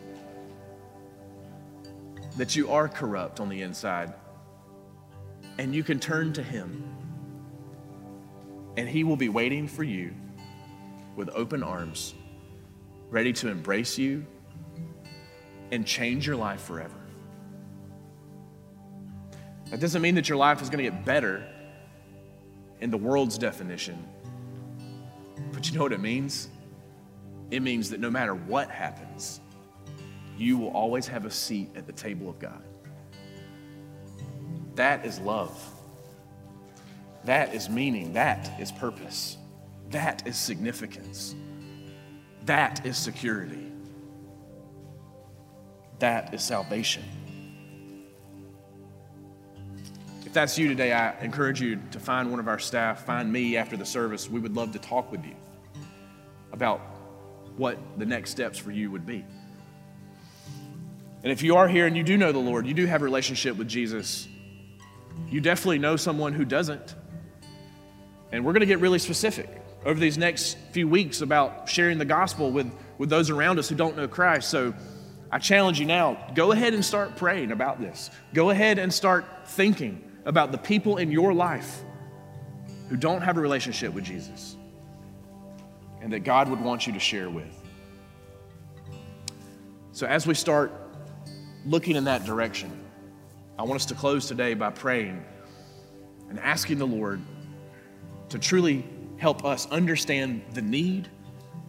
that 2.38 2.56
you 2.56 2.70
are 2.70 2.88
corrupt 2.88 3.40
on 3.40 3.48
the 3.48 3.62
inside, 3.62 4.14
and 5.58 5.74
you 5.74 5.82
can 5.82 6.00
turn 6.00 6.32
to 6.32 6.42
Him. 6.42 6.82
And 8.76 8.88
He 8.88 9.04
will 9.04 9.16
be 9.16 9.28
waiting 9.28 9.66
for 9.66 9.82
you 9.82 10.14
with 11.16 11.28
open 11.30 11.64
arms, 11.64 12.14
ready 13.10 13.32
to 13.34 13.48
embrace 13.48 13.98
you 13.98 14.24
and 15.72 15.84
change 15.84 16.26
your 16.26 16.36
life 16.36 16.62
forever. 16.62 16.94
That 19.70 19.80
doesn't 19.80 20.00
mean 20.00 20.14
that 20.14 20.28
your 20.28 20.38
life 20.38 20.62
is 20.62 20.70
going 20.70 20.82
to 20.82 20.90
get 20.90 21.04
better 21.04 21.44
in 22.80 22.90
the 22.90 22.96
world's 22.96 23.36
definition. 23.36 24.02
But 25.52 25.68
you 25.68 25.76
know 25.76 25.82
what 25.82 25.92
it 25.92 26.00
means? 26.00 26.48
It 27.50 27.60
means 27.60 27.90
that 27.90 27.98
no 27.98 28.10
matter 28.10 28.34
what 28.34 28.70
happens, 28.70 29.40
you 30.38 30.56
will 30.56 30.70
always 30.70 31.06
have 31.08 31.24
a 31.24 31.30
seat 31.30 31.70
at 31.76 31.86
the 31.86 31.92
table 31.92 32.28
of 32.28 32.38
God. 32.38 32.62
That 34.74 35.04
is 35.04 35.18
love. 35.18 35.58
That 37.24 37.54
is 37.54 37.68
meaning. 37.68 38.12
That 38.12 38.60
is 38.60 38.70
purpose. 38.70 39.36
That 39.90 40.26
is 40.26 40.36
significance. 40.36 41.34
That 42.44 42.86
is 42.86 42.96
security. 42.96 43.72
That 45.98 46.32
is 46.32 46.42
salvation. 46.42 47.02
If 50.24 50.32
that's 50.32 50.58
you 50.58 50.68
today, 50.68 50.92
I 50.92 51.18
encourage 51.20 51.60
you 51.60 51.80
to 51.90 51.98
find 51.98 52.30
one 52.30 52.38
of 52.38 52.48
our 52.48 52.58
staff, 52.58 53.04
find 53.04 53.32
me 53.32 53.56
after 53.56 53.76
the 53.76 53.84
service. 53.86 54.30
We 54.30 54.40
would 54.40 54.54
love 54.54 54.72
to 54.72 54.78
talk 54.78 55.10
with 55.10 55.24
you 55.24 55.34
about 56.52 56.80
what 57.56 57.78
the 57.98 58.06
next 58.06 58.30
steps 58.30 58.58
for 58.58 58.70
you 58.70 58.90
would 58.90 59.06
be. 59.06 59.24
And 61.22 61.32
if 61.32 61.42
you 61.42 61.56
are 61.56 61.68
here 61.68 61.86
and 61.86 61.96
you 61.96 62.02
do 62.02 62.16
know 62.16 62.32
the 62.32 62.38
Lord, 62.38 62.66
you 62.66 62.74
do 62.74 62.86
have 62.86 63.02
a 63.02 63.04
relationship 63.04 63.56
with 63.56 63.68
Jesus, 63.68 64.28
you 65.28 65.40
definitely 65.40 65.78
know 65.78 65.96
someone 65.96 66.32
who 66.32 66.44
doesn't. 66.44 66.94
And 68.30 68.44
we're 68.44 68.52
going 68.52 68.60
to 68.60 68.66
get 68.66 68.80
really 68.80 68.98
specific 68.98 69.48
over 69.84 69.98
these 69.98 70.18
next 70.18 70.56
few 70.72 70.86
weeks 70.86 71.20
about 71.20 71.68
sharing 71.68 71.98
the 71.98 72.04
gospel 72.04 72.50
with, 72.50 72.70
with 72.98 73.08
those 73.08 73.30
around 73.30 73.58
us 73.58 73.68
who 73.68 73.74
don't 73.74 73.96
know 73.96 74.06
Christ. 74.06 74.50
So 74.50 74.74
I 75.30 75.38
challenge 75.38 75.80
you 75.80 75.86
now 75.86 76.28
go 76.34 76.52
ahead 76.52 76.74
and 76.74 76.84
start 76.84 77.16
praying 77.16 77.52
about 77.52 77.80
this. 77.80 78.10
Go 78.32 78.50
ahead 78.50 78.78
and 78.78 78.92
start 78.92 79.24
thinking 79.46 80.04
about 80.24 80.52
the 80.52 80.58
people 80.58 80.98
in 80.98 81.10
your 81.10 81.32
life 81.32 81.82
who 82.88 82.96
don't 82.96 83.22
have 83.22 83.36
a 83.36 83.40
relationship 83.40 83.92
with 83.92 84.04
Jesus 84.04 84.56
and 86.00 86.12
that 86.12 86.20
God 86.20 86.48
would 86.48 86.60
want 86.60 86.86
you 86.86 86.92
to 86.92 87.00
share 87.00 87.28
with. 87.28 87.62
So, 89.92 90.06
as 90.06 90.26
we 90.26 90.34
start 90.34 90.72
looking 91.68 91.96
in 91.96 92.04
that 92.04 92.24
direction, 92.24 92.70
I 93.58 93.62
want 93.62 93.80
us 93.80 93.86
to 93.86 93.94
close 93.94 94.26
today 94.26 94.54
by 94.54 94.70
praying 94.70 95.22
and 96.30 96.40
asking 96.40 96.78
the 96.78 96.86
Lord 96.86 97.20
to 98.30 98.38
truly 98.38 98.86
help 99.18 99.44
us 99.44 99.66
understand 99.66 100.42
the 100.54 100.62
need, 100.62 101.08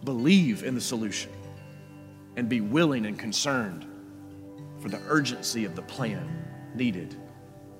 believe 0.04 0.64
in 0.64 0.74
the 0.74 0.80
solution, 0.80 1.30
and 2.36 2.48
be 2.48 2.62
willing 2.62 3.04
and 3.04 3.18
concerned 3.18 3.86
for 4.78 4.88
the 4.88 5.00
urgency 5.08 5.66
of 5.66 5.76
the 5.76 5.82
plan 5.82 6.46
needed 6.74 7.14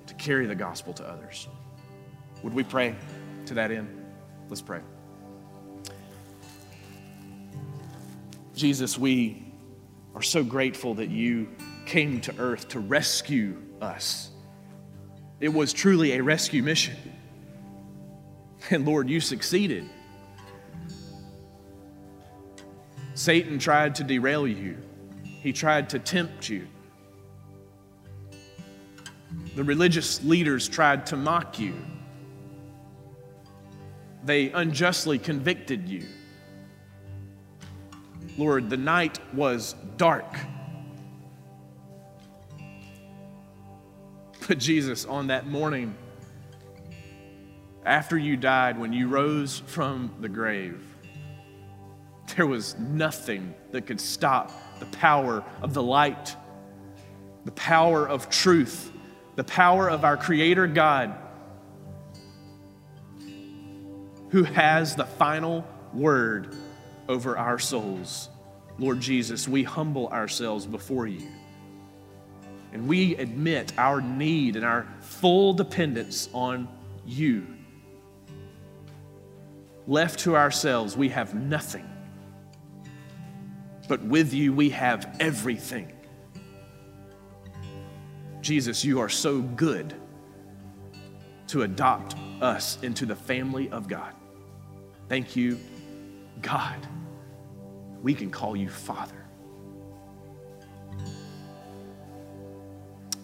to 0.07 0.14
carry 0.14 0.45
the 0.45 0.55
gospel 0.55 0.93
to 0.93 1.09
others. 1.09 1.49
Would 2.43 2.53
we 2.53 2.64
pray 2.64 2.97
to 3.47 3.55
that 3.55 3.71
end? 3.71 3.89
Let's 4.51 4.61
pray. 4.61 4.81
Jesus, 8.55 8.99
we 8.99 9.47
are 10.14 10.23
so 10.23 10.45
grateful 10.45 10.93
that 10.95 11.09
you 11.09 11.49
came 11.91 12.20
to 12.20 12.32
earth 12.38 12.68
to 12.68 12.78
rescue 12.78 13.61
us. 13.82 14.30
It 15.41 15.49
was 15.49 15.72
truly 15.72 16.12
a 16.12 16.22
rescue 16.22 16.62
mission. 16.62 16.95
And 18.70 18.86
Lord, 18.86 19.11
you 19.11 19.20
succeeded. 19.20 19.91
Satan 23.14 23.59
tried 23.59 23.97
to 23.97 24.05
derail 24.05 24.47
you, 24.47 24.78
he 25.24 25.53
tried 25.53 25.91
to 25.91 25.99
tempt 25.99 26.49
you. 26.49 26.68
The 29.57 29.64
religious 29.64 30.22
leaders 30.22 30.68
tried 30.68 31.07
to 31.07 31.16
mock 31.16 31.59
you. 31.59 31.74
They 34.24 34.53
unjustly 34.53 35.18
convicted 35.18 35.88
you. 35.88 36.07
Lord, 38.38 38.70
the 38.70 38.76
night 38.76 39.18
was 39.34 39.74
dark. 39.97 40.36
Jesus, 44.59 45.05
on 45.05 45.28
that 45.28 45.46
morning, 45.46 45.94
after 47.84 48.18
you 48.18 48.36
died, 48.36 48.78
when 48.78 48.92
you 48.92 49.09
rose 49.09 49.62
from 49.66 50.14
the 50.20 50.28
grave, 50.28 50.82
there 52.36 52.46
was 52.46 52.78
nothing 52.78 53.55
that 53.72 53.86
could 53.86 54.01
stop 54.01 54.53
the 54.78 54.86
power 54.86 55.44
of 55.62 55.74
the 55.74 55.82
light, 55.82 56.36
the 57.44 57.53
power 57.53 58.09
of 58.09 58.28
truth, 58.28 58.92
the 59.36 59.44
power 59.44 59.88
of 59.88 60.05
our 60.05 60.16
Creator 60.16 60.66
God, 60.68 61.14
who 64.30 64.44
has 64.44 64.94
the 64.94 65.07
final 65.07 65.66
word 65.92 66.55
over 67.09 67.36
our 67.36 67.59
souls. 67.59 68.28
Lord 68.78 69.01
Jesus, 69.01 69.48
we 69.48 69.62
humble 69.62 70.09
ourselves 70.09 70.66
before 70.66 71.07
you. 71.07 71.26
And 72.73 72.87
we 72.87 73.16
admit 73.16 73.73
our 73.77 74.01
need 74.01 74.57
and 74.57 74.64
our 74.64 74.87
full 75.01 75.53
dependence 75.53 76.29
on 76.33 76.68
you. 77.05 77.47
Left 79.87 80.21
to 80.21 80.37
ourselves, 80.37 80.97
we 80.97 81.09
have 81.09 81.35
nothing. 81.35 81.89
But 83.89 84.03
with 84.03 84.33
you, 84.33 84.53
we 84.53 84.71
have 84.71 85.16
everything. 85.18 85.93
Jesus, 88.41 88.85
you 88.85 89.01
are 89.01 89.09
so 89.09 89.41
good 89.41 89.95
to 91.49 91.62
adopt 91.62 92.14
us 92.41 92.79
into 92.83 93.05
the 93.05 93.16
family 93.16 93.68
of 93.71 93.89
God. 93.89 94.14
Thank 95.09 95.35
you, 95.35 95.59
God. 96.41 96.87
We 98.01 98.14
can 98.14 98.31
call 98.31 98.57
you 98.57 98.68
Father. 98.68 99.20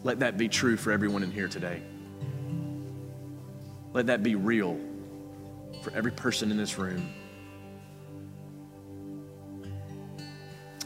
Let 0.05 0.21
that 0.21 0.39
be 0.39 0.49
true 0.49 0.77
for 0.77 0.93
everyone 0.93 1.23
in 1.23 1.31
here 1.31 1.49
today. 1.49 1.83
Let 3.93 4.07
that 4.07 4.23
be 4.23 4.35
real 4.35 4.79
for 5.83 5.93
every 5.95 6.13
person 6.13 6.51
in 6.51 6.57
this 6.57 6.79
room. 6.79 7.13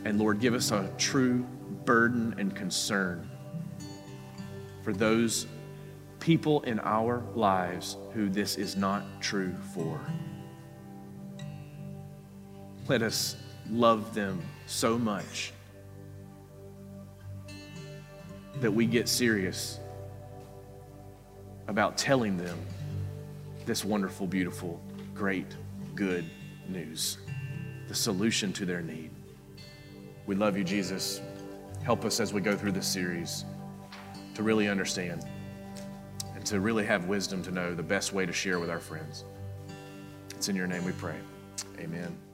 And 0.05 0.19
Lord, 0.19 0.41
give 0.41 0.55
us 0.55 0.71
a 0.71 0.91
true 0.97 1.47
burden 1.85 2.35
and 2.39 2.55
concern 2.55 3.29
for 4.83 4.93
those 4.93 5.47
people 6.21 6.63
in 6.63 6.81
our 6.81 7.23
lives 7.35 7.97
who 8.13 8.29
this 8.29 8.57
is 8.57 8.77
not 8.77 9.03
true 9.21 9.55
for. 9.75 10.01
Let 12.89 13.03
us 13.03 13.37
love 13.71 14.15
them 14.15 14.43
so 14.67 14.99
much 14.99 15.53
that 18.57 18.71
we 18.71 18.87
get 18.87 19.09
serious 19.09 19.79
about 21.69 21.97
telling 21.97 22.37
them 22.37 22.59
this 23.65 23.85
wonderful, 23.85 24.27
beautiful, 24.27 24.81
great, 25.15 25.47
good 25.95 26.29
news, 26.69 27.19
the 27.89 27.95
solution 27.95 28.53
to 28.53 28.67
their 28.67 28.83
need. 28.83 29.11
We 30.27 30.35
love 30.35 30.57
you, 30.57 30.65
Jesus. 30.65 31.21
Help 31.83 32.05
us 32.05 32.21
as 32.21 32.33
we 32.33 32.41
go 32.41 32.57
through 32.57 32.73
this 32.73 32.87
series 32.87 33.45
to 34.35 34.43
really 34.43 34.69
understand 34.69 35.25
and 36.35 36.45
to 36.47 36.61
really 36.61 36.85
have 36.87 37.07
wisdom 37.07 37.43
to 37.43 37.51
know 37.51 37.75
the 37.75 37.83
best 37.83 38.13
way 38.13 38.27
to 38.27 38.33
share 38.33 38.59
with 38.59 38.71
our 38.71 38.81
friends. 38.81 39.25
It's 40.31 40.49
in 40.49 40.57
your 40.57 40.67
name 40.67 40.85
we 40.85 40.93
pray. 40.93 41.17
Amen. 41.79 42.30